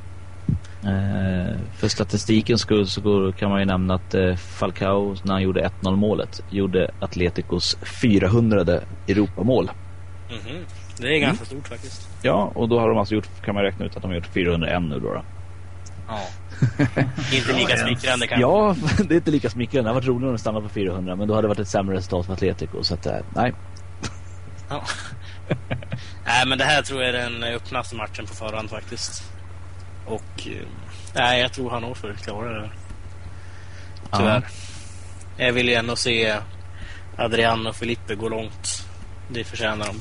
[0.84, 5.42] Eh, för statistikens skull så går, kan man ju nämna att eh, Falcao när han
[5.42, 9.70] gjorde 1-0 målet gjorde Atleticos 400 Europamål.
[10.30, 10.64] Mhm.
[11.00, 12.08] Det är ganska stort faktiskt.
[12.22, 14.26] Ja, och då har de alltså gjort, kan man räkna ut att de har gjort
[14.26, 15.14] 401 nu då.
[15.14, 15.22] då.
[16.08, 16.20] Ja.
[17.32, 18.40] Inte lika smickrande kanske.
[18.40, 18.76] Ja,
[19.08, 19.88] det är inte lika smickrande.
[19.88, 21.68] Det hade varit roligare om de stannade på 400 men då hade det varit ett
[21.68, 22.82] sämre resultat för Atletico.
[22.82, 23.52] Så att, eh, nej.
[24.68, 24.84] Ja.
[26.26, 29.32] Nej, men det här tror jag är den öppnaste matchen på förhand faktiskt.
[30.06, 30.66] Och eh,
[31.14, 32.70] nej, jag tror Hannover klarar det.
[34.16, 34.44] Tyvärr.
[35.36, 36.36] Jag vill ju ändå se
[37.16, 38.86] Adrian och Filippe gå långt.
[39.28, 40.00] Det förtjänar de.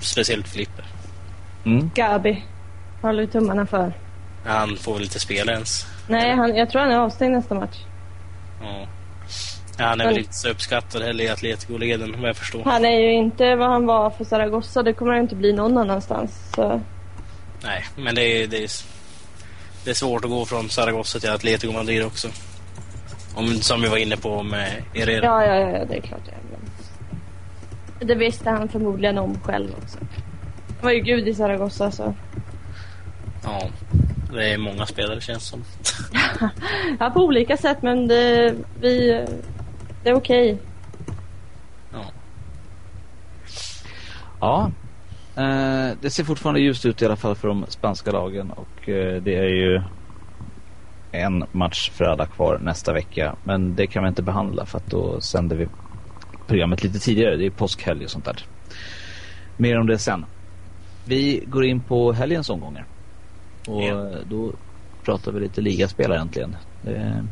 [0.00, 0.82] Speciellt Filippe.
[1.64, 1.90] Mm.
[1.94, 2.44] Gabi.
[3.02, 3.92] Håller tummarna för.
[4.46, 5.86] Han får väl inte spela ens.
[6.08, 7.78] Nej, han, jag tror han är avstängd nästa match.
[8.62, 8.86] Ja.
[9.78, 12.64] Ja, han är väl Men- inte så uppskattad heller i Atletico-leden vad jag förstår.
[12.64, 14.82] Han är ju inte vad han var för Zaragoza.
[14.82, 16.50] Det kommer han inte bli någon annanstans.
[16.54, 16.80] Så.
[17.62, 18.70] Nej, men det är, det är,
[19.84, 22.28] det är svårt att gå från Zaragoza till Atletico Madrid också.
[23.34, 25.24] Om, som vi var inne på med Herrera.
[25.24, 26.90] Ja, ja, ja, det är klart glömt.
[28.00, 29.98] Det visste han förmodligen om själv också.
[30.68, 32.14] Han var ju gud i Zaragoza så.
[33.44, 33.68] Ja,
[34.34, 35.64] det är många spelare känns som.
[37.00, 39.24] Ja, på olika sätt men det, vi,
[40.04, 40.58] det är okej.
[41.92, 42.04] Ja.
[44.40, 44.70] Ja,
[45.36, 49.22] eh, det ser fortfarande ljust ut i alla fall för de spanska lagen och eh,
[49.22, 49.82] det är ju
[51.12, 53.36] en match för alla kvar nästa vecka.
[53.44, 55.68] Men det kan vi inte behandla för att då sänder vi
[56.46, 57.36] programmet lite tidigare.
[57.36, 58.46] Det är påskhelg och sånt där.
[59.56, 60.24] Mer om det sen.
[61.04, 62.84] Vi går in på helgens omgångar.
[63.66, 64.52] Och eh, då
[65.04, 66.56] pratar vi lite ligaspelare äntligen.
[66.82, 67.26] Det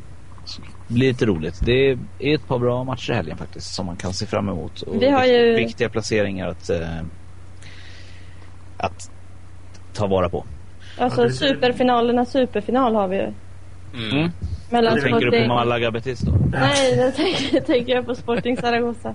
[0.88, 1.61] blir lite roligt.
[1.64, 1.99] Det är
[2.34, 4.82] ett par bra matcher i helgen faktiskt som man kan se fram emot.
[4.82, 6.99] Och Vi har ju- Viktiga placeringar att, eh,
[8.76, 9.11] att
[9.95, 10.45] ta vara på.
[10.99, 13.22] Alltså Ja, det- superfinalerna, superfinal har vi ju.
[13.95, 14.18] Mm.
[14.18, 14.30] Mm.
[14.70, 15.49] Mellan Tänker du på.
[15.49, 16.32] Malaga Betis då?
[16.53, 19.14] Nej, det tänker, tänker jag på Sporting Zaragoza.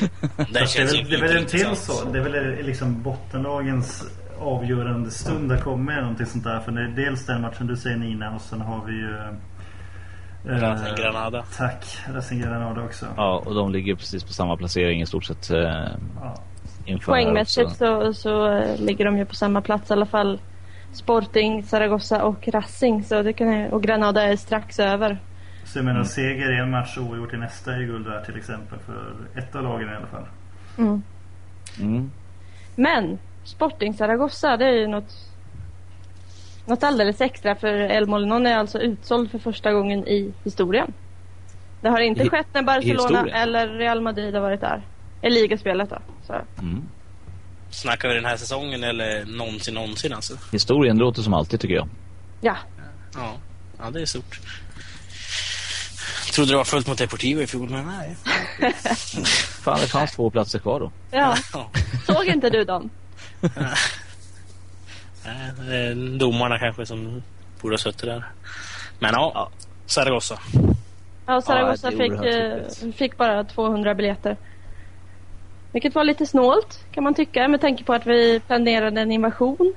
[0.00, 2.08] Det Fast det, är känns ju väl, det är väl en till så.
[2.12, 4.04] Det är väl liksom bottenlagens
[4.40, 6.60] avgörande stund där kommer någonting sånt där.
[6.60, 9.16] För det är dels den matchen du säger Nina och sen har vi ju...
[10.44, 11.44] eh, Racing Granada.
[11.56, 11.98] Tack.
[12.14, 13.06] Racing Granada också.
[13.16, 15.50] Ja, och de ligger precis på samma placering i stort sett.
[15.50, 15.86] Eh,
[16.22, 16.98] Ja.
[17.06, 20.40] Poängmässigt så, så eh, ligger de ju på samma plats i alla fall.
[20.92, 23.04] Sporting, Zaragoza och Racing.
[23.04, 25.18] Så det kan, jag- och Granada är strax över.
[25.64, 28.36] Så jag menar seger i en match och oavgjort i nästa är guld värt till
[28.36, 28.78] exempel.
[28.86, 30.24] För ett av lagen i alla fall.
[30.78, 31.02] Mm.
[31.80, 32.10] Mm.
[32.76, 35.28] Men Sporting Zaragoza, det är ju något,
[36.66, 40.92] något alldeles extra för El Molinón är alltså utsåld för första gången i historien.
[41.80, 44.82] Det har inte I- skett när Barcelona eller Real Madrid har varit där.
[45.22, 45.98] I ligaspelet då.
[46.26, 46.32] Så.
[46.58, 46.82] Mm.
[47.70, 50.34] Snackar vi den här säsongen eller någonsin någonsin alltså?
[50.52, 51.88] Historien låter som alltid tycker jag.
[52.40, 52.56] Ja,
[53.14, 53.32] Ja,
[53.78, 54.40] ja det är stort.
[56.34, 58.16] Trodde det var fullt mot Deportivo i fjol, men nej.
[59.62, 60.92] Fan, det fanns två platser kvar då.
[61.10, 61.36] ja.
[61.52, 61.70] Ja.
[62.06, 62.90] såg inte du dem?
[65.24, 67.22] Nej, domarna kanske som
[67.60, 68.24] borde ha suttit där.
[68.98, 69.32] Men ja.
[69.34, 69.50] Ja,
[69.86, 70.38] Zaragoza
[71.26, 71.42] Ja,
[71.82, 74.36] det är fick, eh, fick bara 200 biljetter.
[75.72, 79.74] Vilket var lite snålt kan man tycka med tanke på att vi planerade en invasion.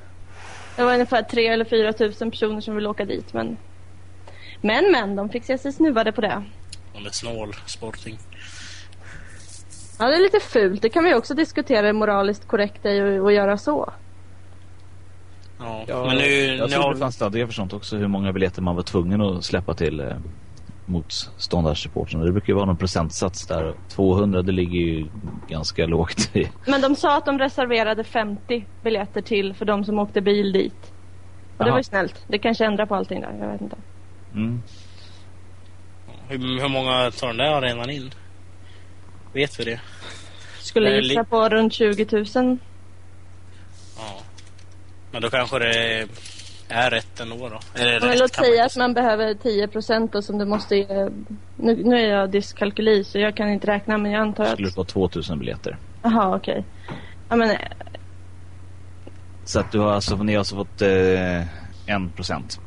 [0.76, 3.58] Det var ungefär 3 eller 4 tusen personer som ville åka dit men
[4.62, 6.44] men men, de fick se sig snuvade på det.
[6.94, 8.18] De är snål, Sporting.
[10.00, 10.82] Ja, det är lite fult.
[10.82, 13.94] Det kan vi också diskutera det moraliskt korrekta i att göra så.
[15.66, 17.98] Ja, Ja, men nu, jag nu tror har det fanns stadgar för sånt också.
[17.98, 20.08] Hur många biljetter man var tvungen att släppa till eh,
[20.86, 22.26] motståndarsupportrarna.
[22.26, 23.74] Det brukar ju vara någon procentsats där.
[23.90, 25.06] 200 det ligger ju
[25.48, 26.50] ganska lågt i.
[26.68, 30.94] Men de sa att de reserverade 50 biljetter till för de som åkte bil dit.
[31.58, 31.72] Och det Jaha.
[31.72, 32.26] var ju snällt.
[32.28, 33.78] Det kanske ändrar på allting där, jag vet inte.
[34.34, 34.62] Mm.
[36.28, 38.12] hur, hur många tar den där arenan in?
[39.34, 39.82] Vet vi det?
[40.60, 42.58] Skulle Det gissa på runt 20 000.
[45.16, 46.08] Men då kanske det
[46.70, 47.60] är rätt ändå då?
[47.82, 51.10] Eller låt säga att man behöver 10 procent och som du måste ge.
[51.58, 54.54] Nu, nu är jag dyskalkyli så jag kan inte räkna men jag antar Det att...
[54.56, 55.78] skulle vara 2000 biljetter.
[56.04, 56.66] Jaha okej.
[57.30, 57.58] Ja men eh,
[59.46, 61.42] Så att du har alltså, ni har alltså fått eh,
[61.86, 62.60] en procent.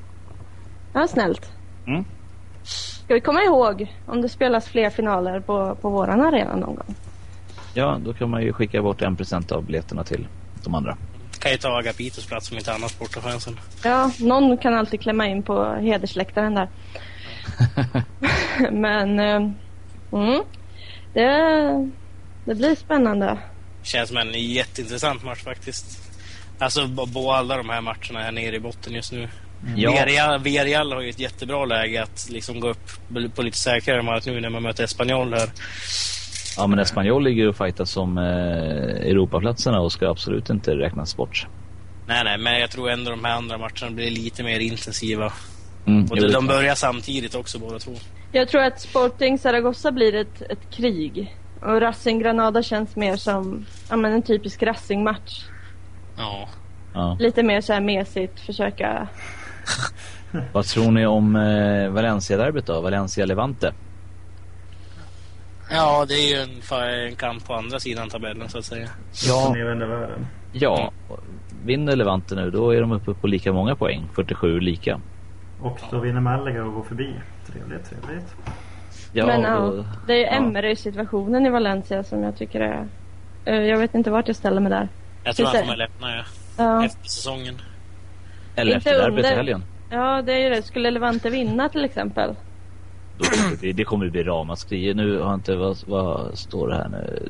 [0.93, 1.53] ja, snällt.
[1.87, 2.05] Mm.
[2.63, 6.95] Ska vi komma ihåg om det spelas fler finaler på, på våran arena någon gång?
[7.75, 10.27] Ja, då kan man ju skicka bort en procent av biljetterna till
[10.65, 10.97] de andra.
[11.49, 13.61] Kan ju ta Agapitos plats om inte annat bortafansen.
[13.85, 16.69] Ja, någon kan alltid klämma in på hedersläktaren där.
[18.71, 19.51] men eh,
[20.13, 20.43] mm,
[21.15, 21.91] det,
[22.45, 23.39] det blir spännande.
[23.83, 26.13] Känns som en jätteintressant match faktiskt.
[26.59, 29.29] Alltså bo alla de här matcherna här nere i botten just nu.
[29.77, 29.91] Ja.
[29.91, 32.91] Villarreal, Villarreal har ju ett jättebra läge att liksom gå upp
[33.35, 35.51] på lite säkrare mark nu när man möter Espanyol här.
[36.59, 38.25] Ja, men Espanyol ligger och fightas om eh,
[39.11, 41.47] Europaplatserna och ska absolut inte räknas bort.
[42.07, 45.33] Nej, nej, men jag tror ändå de här andra matcherna blir lite mer intensiva.
[45.87, 47.93] Mm, Och de, det de börjar samtidigt också båda två.
[48.33, 51.37] Jag tror att Sporting Zaragoza blir ett, ett krig.
[51.63, 55.45] Och Racing Granada känns mer som ja, men en typisk Racing-match.
[56.17, 56.49] Ja.
[56.95, 57.17] Ja.
[57.21, 59.09] Lite mer så här mesigt, försöka...
[60.53, 62.81] Vad tror ni om eh, Valencia-derbyt då?
[62.81, 63.73] Valencia-Levante?
[65.71, 68.89] Ja, det är ju en, en kamp på andra sidan tabellen så att säga.
[69.89, 70.27] Världen.
[70.53, 70.93] Ja,
[71.65, 74.09] vinner Levante nu då är de uppe på lika många poäng.
[74.15, 75.01] 47 lika.
[75.63, 77.15] Och då vinner Malaga och går förbi.
[77.47, 78.35] Trevligt, trevligt.
[79.13, 80.31] Ja, men ja, och, det är ju ja.
[80.31, 82.87] Emery-situationen i Valencia som jag tycker är...
[83.45, 84.89] eh, Jag vet inte vart jag ställer mig där.
[85.25, 85.61] Jag tror han det.
[85.63, 86.23] kommer lämna ja.
[86.59, 86.85] Ja.
[86.85, 87.63] efter säsongen.
[88.57, 89.65] Eller inte efter derbyt i helgen.
[89.91, 90.63] Ja, det är ju det.
[90.63, 92.35] Skulle Levante vinna till exempel?
[93.19, 94.95] Då kommer det, bli- det kommer bli ramaskri.
[94.95, 97.29] Nu har inte, vad, vad står det här nu?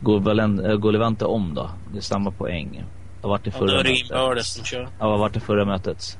[0.00, 1.70] Går, Valen, äh, går Levante om då?
[1.92, 2.84] Det är samma poäng.
[3.22, 4.10] Vad vart det Och då förra är det mötet?
[4.10, 4.88] inbördes som kör.
[4.98, 6.18] Ja, vad vart det förra mötet?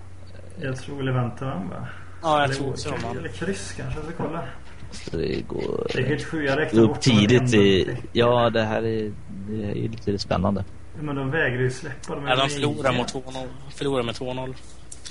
[0.61, 1.89] Jag tror Levante vann va?
[2.23, 3.19] Ja, jag tror också de vann.
[3.19, 4.43] Eller kryss kanske, jag ska kolla.
[4.91, 7.97] Så det går Det är helt sjukt, jag räknar upp tidigt i...
[8.13, 9.13] Ja, det här är,
[9.49, 10.65] det är ju lite spännande.
[11.01, 12.15] Men de vägrar ju släppa.
[12.15, 13.23] De är Ja, de förlorar mot 2-0.
[13.71, 14.55] Förlorar med 2-0.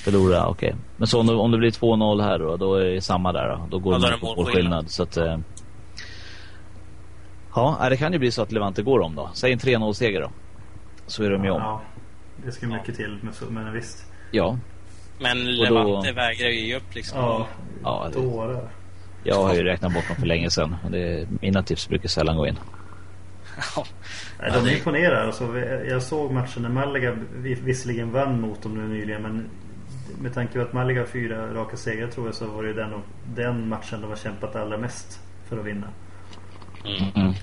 [0.05, 0.75] Förlora, okej.
[0.97, 3.47] Men så om det, om det blir 2-0 här då, då är det samma där
[3.49, 3.67] då.
[3.71, 4.91] Då går Ja, då det på målskillnad.
[4.91, 5.17] Så att...
[5.17, 5.37] Eh,
[7.55, 9.29] ja, det kan ju bli så att Levante går om då.
[9.33, 10.31] Säg en 3-0-seger då.
[11.07, 11.61] Så är de ju om.
[11.61, 11.81] Ja,
[12.45, 14.05] det ska mycket till, men, visst.
[14.31, 14.57] Ja.
[15.19, 17.19] Men då- Levante vägrar ju ge upp liksom.
[17.19, 17.47] Ja,
[17.83, 18.69] Ja, det- dårar.
[19.23, 20.75] Jag har ju räknat bort dem för länge sedan.
[20.91, 22.59] Det, mina tips brukar sällan gå in.
[23.75, 23.85] Ja.
[24.63, 25.25] De imponerar.
[25.25, 25.57] Alltså,
[25.89, 29.21] jag såg matchen när Malaga vi- visserligen vann mot dem nu nyligen.
[29.21, 29.49] Men
[30.21, 32.91] med tanke på att Malaga har fyra raka segrar tror jag så var det den,
[33.35, 35.87] den matchen de har kämpat allra mest för att vinna.
[36.85, 37.11] Mm.
[37.15, 37.33] Mm.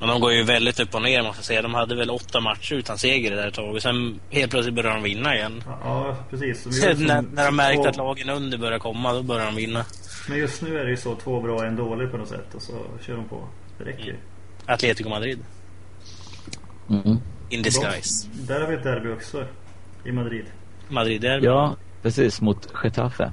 [0.00, 1.62] Men de går ju väldigt upp och ner måste jag säga.
[1.62, 3.74] De hade väl åtta matcher utan seger det där ett tag.
[3.74, 5.62] Och sen helt plötsligt började de vinna igen.
[5.66, 6.80] Ja, precis.
[6.80, 9.84] Sen när, när de märkte två- att lagen under började komma, då började de vinna.
[10.28, 12.54] Men just nu är det ju så två bra och en dålig på något sätt.
[12.54, 13.48] Och så kör de på.
[13.78, 14.16] Det räcker ju.
[14.66, 15.38] Atletico Madrid.
[16.90, 17.18] Mm.
[17.50, 18.28] In disguise.
[18.32, 19.44] De- Där har vi ett derby också.
[20.04, 20.44] I Madrid.
[20.88, 22.40] Madrid är Ja, precis.
[22.40, 23.32] Mot Getafe.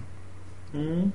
[0.74, 1.12] Mm.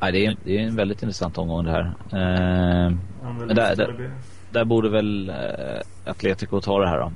[0.00, 1.84] Nej, det, är, det är en väldigt intressant omgång det här.
[2.12, 2.92] Eh,
[3.38, 4.10] Men där- där-
[4.50, 7.12] där borde väl eh, Atletico ta det här då.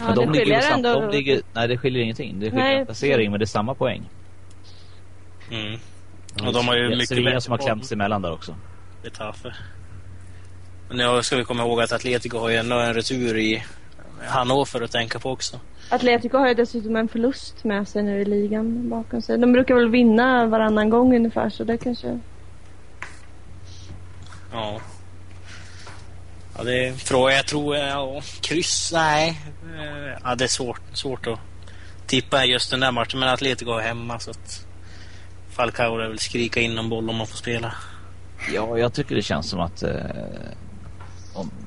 [0.00, 1.00] Ja, Men de det ligger skiljer ju sam- ändå.
[1.00, 2.40] de ligger, Nej, det skiljer ingenting.
[2.40, 4.08] Det skiljer Nej, en placering, men det är samma poäng.
[5.50, 5.78] Mm.
[6.46, 8.54] Och de har ju mycket Sevilla bättre som har klämts emellan där också.
[9.04, 9.54] Getafe.
[10.88, 13.64] Men nu ska vi komma ihåg att Atletico har ju ändå en retur i
[14.26, 15.60] Hannover att tänka på också.
[15.90, 19.38] Atletico har ju dessutom en förlust med sig nu i ligan bakom sig.
[19.38, 22.18] De brukar väl vinna varannan gång ungefär så det kanske...
[24.52, 24.80] Ja.
[26.56, 27.34] Ja, det är fråga.
[27.34, 29.40] Jag tror, ja, kryss, nej.
[29.78, 31.38] Eh, Ja, det är svårt, svårt att
[32.06, 33.20] tippa just den där matchen.
[33.20, 34.66] Men Atletico har hemma så att
[35.50, 37.74] Falcao lär väl skrika in en boll om man får spela.
[38.54, 39.90] Ja, jag tycker det känns som att eh,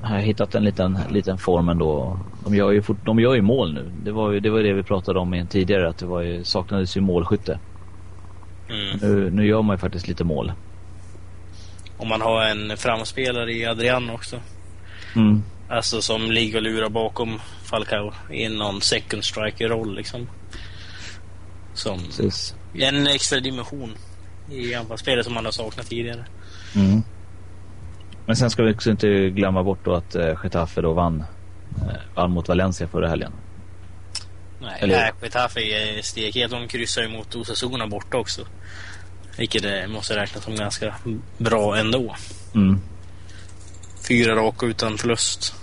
[0.00, 2.18] de har hittat en liten, liten form ändå.
[2.44, 3.92] De gör, ju fort, de gör ju mål nu.
[4.04, 6.96] Det var ju det, var det vi pratade om tidigare, att det var ju, saknades
[6.96, 7.58] ju målskytte.
[8.68, 8.98] Mm.
[9.02, 10.52] Nu, nu gör man ju faktiskt lite mål.
[11.96, 14.36] Om man har en framspelare i Adrian också.
[15.16, 15.42] Mm.
[15.68, 20.28] Alltså som ligger och lurar bakom Falcao i någon second striker-roll liksom.
[21.74, 22.54] Som Precis.
[22.74, 23.94] en extra dimension
[24.50, 26.24] i anfallsspelet som man har saknat tidigare.
[26.74, 27.02] Mm.
[28.32, 31.24] Men sen ska vi också inte glömma bort då att eh, Getafe då vann,
[31.76, 33.32] eh, vann mot Valencia förra helgen.
[34.60, 36.50] Nej, Eller- nej Getafe är stekhet.
[36.50, 38.42] De kryssar ju mot Osasuna borta också.
[39.38, 40.94] Vilket det måste räknas som ganska
[41.38, 42.16] bra ändå.
[42.54, 42.80] Mm.
[44.08, 45.54] Fyra raka utan förlust.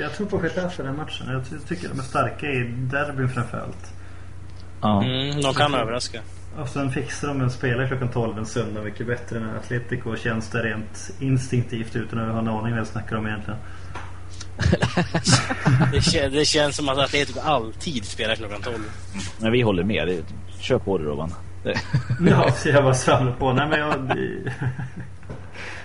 [0.00, 1.26] Jag tror på Getafe den matchen.
[1.28, 2.58] Jag ty- tycker de är starka i
[2.92, 3.92] derbyn framförallt.
[4.82, 5.04] Ja.
[5.04, 6.20] Mm, de kan överraska.
[6.58, 10.48] Och sen fixar de en spelare klockan 12 en söndag mycket bättre än Atletico känns
[10.50, 13.58] det rent instinktivt utan att ha en aning vad jag snackar om egentligen.
[15.92, 18.76] Det, kän, det känns som att Atletico alltid spelar klockan 12.
[19.40, 20.08] Men vi håller med.
[20.08, 20.22] Det,
[20.60, 21.32] kör på det Robban.
[22.30, 23.52] Ja, så jag bara svamlar på.
[23.52, 24.08] Nej men jag...
[24.08, 24.52] det-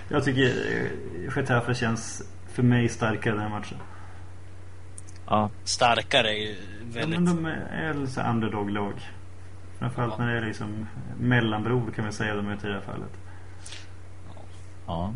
[0.08, 2.22] Jag tycker eh, Getafe känns
[2.54, 3.78] för mig starkare den här matchen.
[5.26, 5.50] ja.
[5.64, 6.48] Starkare är ju
[6.94, 7.20] Ja, väldigt...
[7.20, 8.92] men de är lite underdog-lag.
[9.82, 10.86] Framförallt när det är liksom
[11.20, 13.10] mellanbror kan vi säga de är i det här fallet.
[14.86, 15.12] Ja.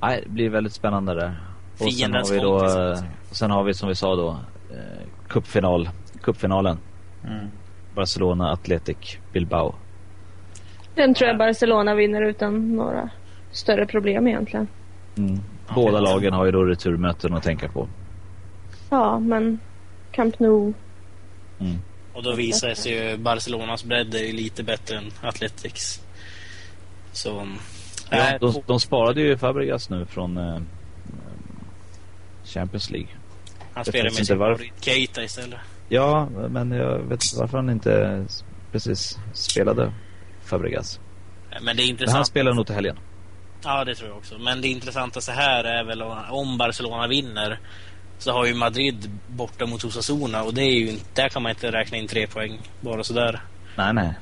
[0.00, 1.40] Nej, det blir väldigt spännande där.
[1.80, 2.98] Och sen har vi då, eh,
[3.30, 4.30] sen har vi som vi sa då,
[4.70, 5.88] eh, cupfinal,
[6.22, 6.78] cupfinalen.
[7.24, 7.46] Mm.
[7.94, 9.74] Barcelona Athletic Bilbao.
[10.94, 13.10] Den tror jag Barcelona vinner utan några
[13.50, 14.68] större problem egentligen.
[15.16, 15.40] Mm.
[15.74, 17.88] Båda lagen har ju då returmöten att tänka på.
[18.90, 19.58] Ja, men
[20.10, 20.74] Camp Nou.
[21.60, 21.78] Mm.
[22.20, 26.00] Och då visar sig ju Barcelonas bredd är ju lite bättre än Athletics.
[27.12, 27.48] Så...
[28.10, 30.60] Ja, de, de sparade ju Fabregas nu från eh,
[32.44, 33.08] Champions League.
[33.74, 35.58] han vet med sin favorit Keita istället.
[35.88, 38.26] Ja, men jag vet inte varför han inte
[38.72, 39.92] precis spelade
[40.44, 41.00] Fabregas.
[41.50, 42.26] Men det är Men han intressant.
[42.26, 42.98] spelar nog till helgen.
[43.64, 44.38] Ja, det tror jag också.
[44.38, 47.58] Men det intressanta här är väl om Barcelona vinner
[48.20, 51.50] så har ju Madrid borta mot Osasuna och det är ju inte, där kan man
[51.50, 53.40] inte räkna in tre poäng bara sådär.
[53.76, 54.12] Nej, nej.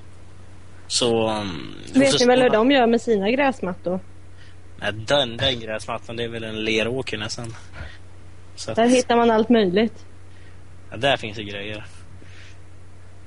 [0.87, 1.31] Så...
[1.31, 4.01] um, Vet ni väl hur de gör med sina gräsmattor?
[4.81, 7.55] Nej, den, den gräsmattan det är väl en leråker nästan.
[8.57, 10.07] Så att, Där hittar man allt möjligt.
[10.91, 11.85] ja, där finns det grejer.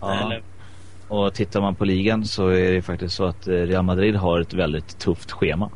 [0.01, 0.25] Ja.
[0.25, 0.43] Eller,
[1.07, 4.39] Och tittar man på ligan så är det faktiskt så att eh, Real Madrid har
[4.41, 5.69] ett väldigt tufft schema.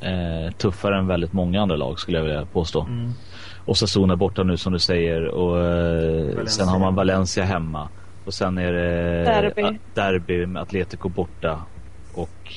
[0.00, 2.82] Eh, tuffare än väldigt många andra lag skulle jag vilja påstå.
[2.82, 3.12] Mm.
[3.66, 6.46] Och Sassona borta nu som du säger och eh, Valencia.
[6.46, 7.88] sen har man Valencia hemma.
[8.24, 9.62] Och sen är det Derby.
[9.62, 11.62] a- derby med Atletico borta.
[12.14, 12.52] Och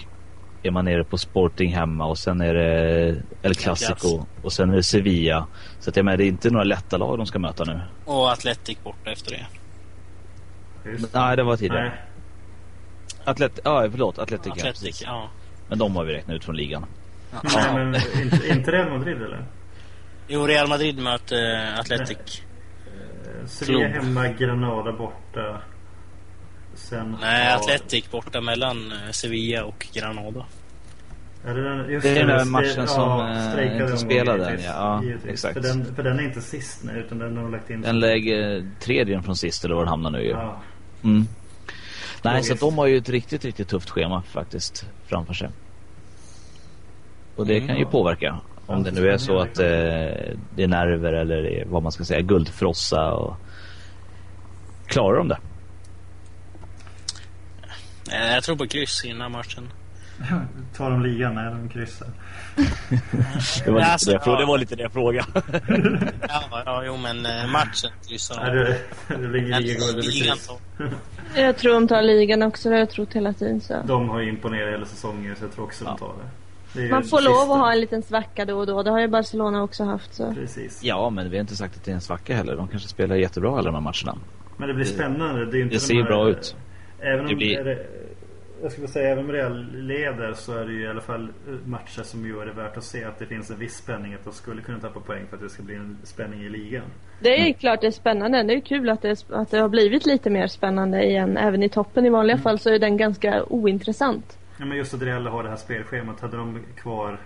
[0.63, 4.75] är man nere på Sporting hemma och sen är det El Clasico och sen är
[4.75, 5.47] det Sevilla.
[5.79, 7.81] Så att jag menar, det är inte några lätta lag de ska möta nu.
[8.05, 9.45] och Atletic borta efter det.
[10.91, 11.13] Just.
[11.13, 11.83] Nej, det var tidigare.
[11.89, 11.99] Nej.
[13.23, 15.01] Atlet ja, förlåt, ja, Atletic, precis.
[15.05, 15.29] ja.
[15.69, 16.85] Men de har vi räknat ut från ligan.
[17.55, 19.45] Nej, men inte, inte Real Madrid eller?
[20.31, 22.17] Jo, Real Madrid möter eh, Atletic.
[22.17, 25.61] Eh, Sevilla hemma, Granada borta.
[26.73, 30.45] Sen Nej, har- Atletic borta mellan eh, Sevilla och Granada.
[31.45, 34.65] Är det, den, just Det är den där matchen som, strejkade inte spelade än, givetvis.
[34.65, 35.03] ja.
[35.03, 35.53] Ja, exakt.
[35.53, 37.81] För den, för den är inte sist nu utan den har de lagt in.
[37.81, 40.29] Den lägger tredjen från sist eller var det hamnar nu ju.
[40.29, 40.61] ja.
[41.03, 41.27] Mm.
[42.23, 42.51] Nej, så Logiskt.
[42.51, 45.49] att de har ju ett riktigt, riktigt tufft schema faktiskt framför sig.
[47.35, 48.39] Och det kan ju påverka.
[48.69, 49.65] Om det nu är så att eh,
[50.55, 53.35] det är nerver eller är, vad man ska säga, guldfrossa och
[54.87, 55.37] klarar de det?
[58.11, 59.69] Eh, Jag tror på kryss i den här matchen.
[60.77, 61.35] Tar de ligan?
[61.35, 62.07] Nej, de kryssar.
[63.65, 64.39] Det var, Alltså, det jag ja.
[64.39, 65.27] det var lite det jag frågade.
[66.29, 70.37] Ja, ja jo, men eh, matchen kryssar blir ingen ligaguld eller Ligan.
[71.35, 73.61] Jag tror de tar ligan också, det har jag trott hela tiden.
[73.61, 73.81] Så.
[73.85, 76.29] De har ju imponerat hela säsongen så jag tror också de tar det.
[76.91, 77.53] Man får lov sista.
[77.53, 78.83] att ha en liten svacka då och då.
[78.83, 80.13] Det har ju Barcelona också haft.
[80.13, 80.33] Så.
[80.33, 80.83] Precis.
[80.83, 82.55] Ja, men vi har inte sagt att det är en svacka heller.
[82.55, 84.17] De kanske spelar jättebra alla de här matcherna.
[84.57, 85.45] Men det blir spännande.
[85.45, 86.55] Det, är inte Det de ser ju här- bra ut.
[86.99, 87.85] Även om Det blir- det,
[88.61, 91.27] jag skulle säga även om Real leder så är det ju i alla fall
[91.65, 94.33] matcher som gör det värt att se att det finns en viss spänning att de
[94.33, 96.83] skulle kunna tappa poäng för att det ska bli en spänning i ligan.
[97.21, 97.43] Det Mm.
[97.43, 98.43] är ju klart det är spännande.
[98.43, 101.37] Det är kul att det, att det har blivit lite mer spännande igen.
[101.37, 102.43] Även i toppen i vanliga Mm.
[102.43, 104.37] fall så är den ganska ointressant.
[104.59, 106.21] Ja, men just att Real har det här spelschemat.
[106.21, 107.19] Hade de kvar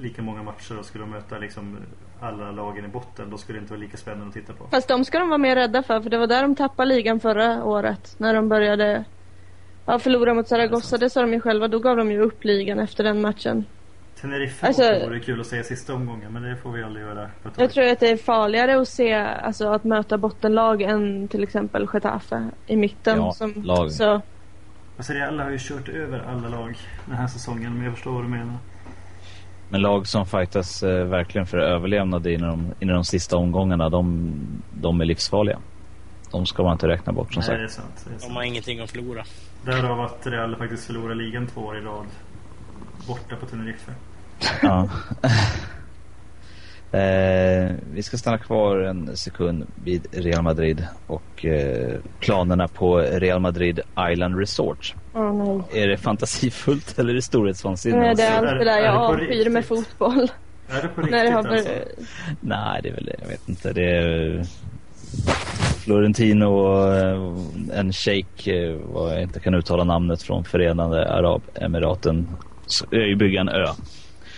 [0.00, 1.76] lika många matcher och skulle de möta liksom
[2.20, 4.66] alla lagen i botten då skulle det inte vara lika spännande att titta på.
[4.70, 7.20] Fast de ska de vara mer rädda för, för det var där de tappade ligan
[7.20, 8.14] förra året.
[8.18, 9.04] När de började
[9.86, 11.68] ja, förlora mot Zaragoza, det sa de ju själva.
[11.68, 13.64] Då gav de ju upp ligan efter den matchen.
[14.20, 17.30] Tenerife Alltså- också vore kul att se sista omgången men det får vi aldrig göra.
[17.56, 21.88] Jag tror att det är farligare att se, alltså att möta bottenlag än till exempel
[21.92, 23.18] Getafe i mitten.
[23.18, 23.92] Ja, som, lag.
[23.92, 24.20] Så,
[25.00, 28.24] Alltså Real har ju kört över alla lag den här säsongen men jag förstår vad
[28.24, 28.56] du menar.
[29.68, 34.32] Men lag som fightas eh, verkligen för överlevnad i de, i de sista omgångarna, de,
[34.80, 35.58] de är livsfarliga.
[36.30, 37.76] De ska man inte räkna bort som Nej det är sagt.
[37.76, 38.04] sant.
[38.04, 38.34] Det är De sant.
[38.34, 39.24] har ingenting att förlora.
[39.64, 42.06] Därav att Real faktiskt förlorar ligan två år i rad.
[43.08, 43.92] Borta på Tenerife.
[44.62, 44.88] Ja.
[46.92, 53.40] eh, vi ska stanna kvar en sekund vid Real Madrid och eh, planerna på Real
[53.40, 53.80] Madrid
[54.12, 54.94] Island Resort.
[55.14, 55.82] nej.
[55.82, 57.96] Är det fantasifullt eller är det storhetsvansinne?
[57.98, 60.28] Nej, det är allt det där är jag det avskyr med fotboll.
[60.68, 61.70] Är det på det har riktigt alltså?
[62.40, 63.72] Nej, det är väl, jag vet inte.
[63.72, 64.44] Det är
[65.84, 72.28] Florentino och eh, en shejk, eh, vad jag inte kan uttala namnet från Förenade Arabemiraten,
[72.66, 73.66] s- är ju bygga en ö.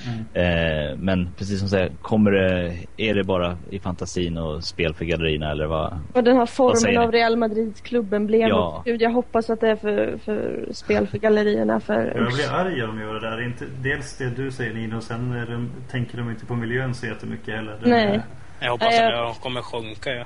[0.07, 0.91] Mm.
[0.91, 4.95] Eh, men precis som du säger, kommer det, är det bara i fantasin och spel
[4.95, 5.99] för gallerierna eller vad?
[6.15, 8.49] Och den här formen av Real Madrids klubbemblem.
[8.49, 8.83] Ja.
[8.85, 11.81] Gud, jag hoppas att det är för, för spel för gallerierna.
[11.81, 13.45] För, Jag blir arg om de gör det där.
[13.47, 17.07] Inte, dels det du säger Nino och sen de, tänker de inte på miljön så
[17.07, 17.79] jättemycket heller.
[17.85, 18.21] Nej.
[18.61, 20.25] Jag hoppas att jag- jag kommer sjunka ja.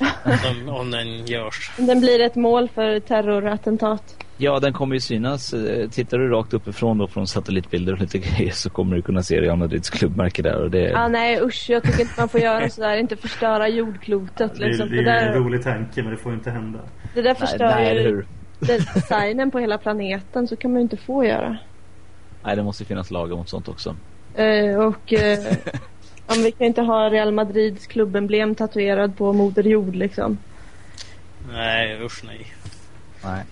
[0.50, 1.70] om, om den görs.
[1.76, 4.23] Den blir ett mål för terrorattentat.
[4.36, 5.52] Ja, den kommer ju synas.
[5.52, 9.22] Eh, Tittar du rakt uppifrån då från satellitbilder och lite grejer så kommer du kunna
[9.22, 12.40] se Real Madrids klubbmärke där och det Ah, nej usch, jag tycker inte man får
[12.40, 12.96] göra sådär.
[12.96, 14.88] Inte förstöra jordklotet Det, är- liksom.
[14.90, 16.78] det Det, är ju en där, rolig tanke men det får ju inte hända.
[17.14, 18.24] det där nej, förstör nej, eller ju
[18.60, 20.48] designen på hela planeten.
[20.48, 21.56] Så kan man ju inte få göra.
[22.44, 23.96] Nej, det måste ju finnas lagar mot sånt också.
[24.34, 25.38] Eh, och eh,
[26.26, 30.38] om vi kan inte ha Real Madrids klubbemblem tatuerad på Moder Jord liksom.
[31.52, 32.46] Nej, usch nej.
[33.24, 33.42] Nej.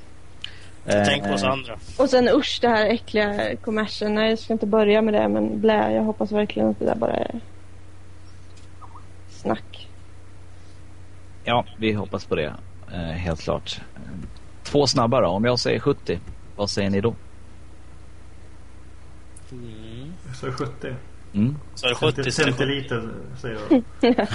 [0.84, 1.78] Tänk på oss Eh, andra.
[1.98, 4.14] Och sen usch det här äckliga kommersen.
[4.14, 5.92] Nej jag ska inte börja med det men blä.
[5.92, 7.40] Jag hoppas verkligen att det där bara är
[9.30, 9.88] snack.
[11.44, 12.54] Ja, vi hoppas på det.
[12.92, 13.80] Eh, helt klart.
[13.94, 14.00] Eh,
[14.62, 15.28] Två snabba då.
[15.28, 16.20] Om jag säger 70,
[16.56, 17.14] vad säger ni då?
[19.52, 20.12] Mm.
[20.34, 20.94] Så är det 70.
[21.34, 21.56] Mm.
[21.74, 22.56] Så är det 70 så är det 70.
[22.56, 23.08] centiliter
[23.40, 24.26] säger jag.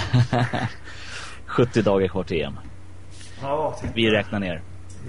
[1.46, 2.58] 70 dagar kvar till EM.
[3.42, 3.78] Ja.
[3.94, 4.62] Vi räknar ner.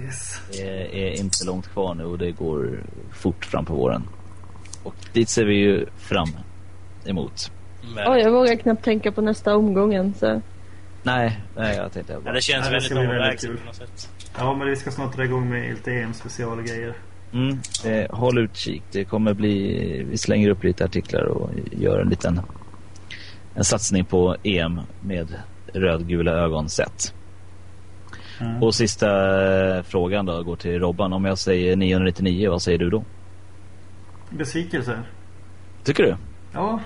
[0.04, 0.40] Yes.
[0.52, 2.82] Det är inte långt kvar nu och det går
[3.12, 4.02] fort fram på våren.
[4.82, 6.28] Och dit ser vi ju fram
[7.06, 7.52] emot.
[7.94, 10.14] Men- Oj, jag vågar knappt tänka på nästa omgången.
[10.14, 10.40] Så.
[11.02, 12.34] Nej, nej jag tänkte Ja, bara...
[12.34, 13.56] det känns Ja, det väldigt kul.
[13.56, 14.08] på något sätt.
[14.38, 16.94] Ja, men vi ska snart dra igång med lite EM-specialgrejer.
[17.32, 18.82] Mm, eh, håll utkik.
[18.92, 20.06] Det kommer bli...
[20.10, 22.40] Vi slänger upp lite artiklar och gör en liten
[23.54, 25.28] en satsning på EM med
[25.72, 27.14] rödgula ögon sett.
[28.40, 28.62] Mm.
[28.62, 29.08] Och sista
[29.76, 31.12] eh, frågan då går till Robban.
[31.12, 33.04] Om jag säger 999, vad säger du då?
[34.30, 34.98] Besvikelse.
[35.84, 36.16] Tycker du?
[36.52, 36.80] Ja,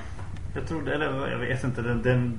[0.55, 0.95] jag tror det.
[0.95, 1.83] Eller jag vet inte.
[1.83, 2.39] Den, den,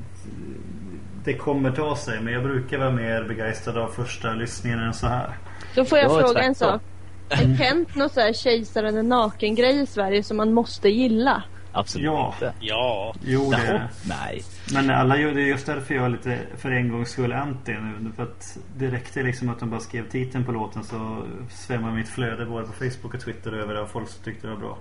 [1.24, 2.22] det kommer ta sig.
[2.22, 5.30] Men jag brukar vara mer begeistrad av första lyssningen än så här.
[5.76, 6.82] Då får jag ja, fråga en sak.
[7.30, 11.44] Är Kent någon sån här kejsaren är naken-grej i Sverige som man måste gilla?
[11.76, 12.34] Absolut ja.
[12.34, 12.54] inte.
[12.60, 13.16] Ja.
[13.24, 14.44] Jo, det är Nej.
[14.74, 18.12] Men alla är just därför jag är lite för en gångs skull anti nu.
[18.16, 22.10] För att det räckte liksom att de bara skrev titeln på låten så svämmar mitt
[22.10, 24.78] flöde både på Facebook och Twitter över av folk som tyckte det var bra.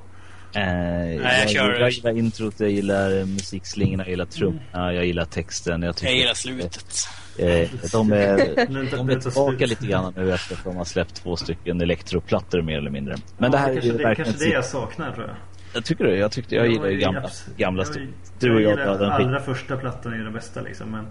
[0.55, 1.81] Eh, Nej, jag, jag, kör...
[1.81, 4.95] jag gillar introt, jag gillar musikslingorna, jag gillar trummorna, mm.
[4.95, 5.83] jag gillar texten.
[5.83, 7.09] Jag, jag gillar slutet.
[7.39, 8.67] Eh, de är,
[8.97, 12.79] de är tillbaka lite grann nu efter att de har släppt två stycken elektroplattor mer
[12.79, 13.17] eller mindre.
[13.39, 15.37] Men ja, det här det är kanske, det, kanske det jag saknar tror jag.
[15.75, 16.17] Jag tycker det.
[16.17, 18.09] Jag tyckte jag gillar ju gamla, gamla jag,
[18.39, 20.91] Du och jag, jag den allra första plattan är den bästa liksom.
[20.91, 21.07] Men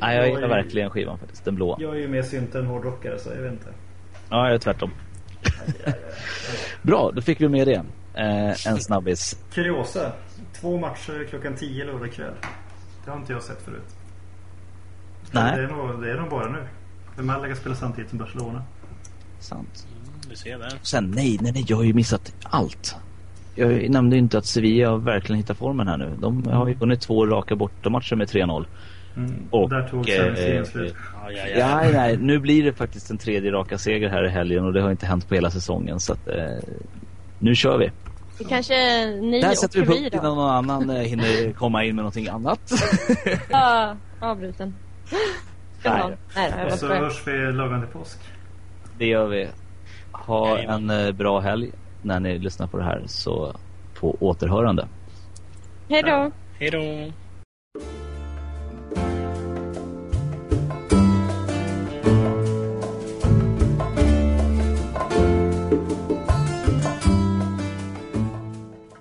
[0.00, 1.44] Nej, jag, jag gillar verkligen skivan faktiskt.
[1.44, 1.76] Den blåa.
[1.80, 3.68] Jag är ju mer synt än hårdrockare så jag vet inte.
[4.30, 4.90] Ja, jag är tvärtom.
[6.82, 7.84] Bra, då fick vi med det.
[8.14, 9.38] Eh, en snabbis.
[9.52, 10.12] Kuriosa.
[10.60, 12.34] Två matcher klockan 10 lördag kväll.
[13.04, 13.96] Det har inte jag sett förut.
[15.30, 15.56] Nej.
[15.56, 16.66] Det är nog, det är nog bara nu.
[17.16, 18.64] För Malaga spelar samtidigt som Barcelona.
[19.40, 19.86] Sant.
[19.90, 20.72] Mm, du ser där.
[20.82, 22.96] Sen, nej, nej, nej, jag har ju missat allt.
[23.54, 26.12] Jag nämnde inte att Sevilla har verkligen hittat formen här nu.
[26.20, 28.64] De har ju vunnit två raka bortamatcher med 3-0.
[29.16, 29.34] Mm.
[29.50, 30.94] Och, där tog eh, slut.
[31.14, 31.84] Ja, ja, ja.
[31.84, 34.82] ja, nej, nu blir det faktiskt en tredje raka seger här i helgen och det
[34.82, 36.00] har inte hänt på hela säsongen.
[36.00, 36.44] Så att, eh,
[37.38, 37.90] nu kör vi.
[38.38, 38.74] Det kanske
[39.06, 42.72] ni Där sätter vi punkt innan någon annan eh, hinner komma in med någonting annat.
[43.50, 44.74] ja, avbruten.
[45.84, 46.16] Nej.
[46.36, 48.18] Nej, och så hörs vi lagom till påsk.
[48.98, 49.48] Det gör vi.
[50.12, 51.70] Ha en eh, bra helg
[52.02, 53.56] när ni lyssnar på det här så
[54.00, 54.88] på återhörande.
[55.88, 56.30] Hej då.
[56.58, 57.12] Hej då.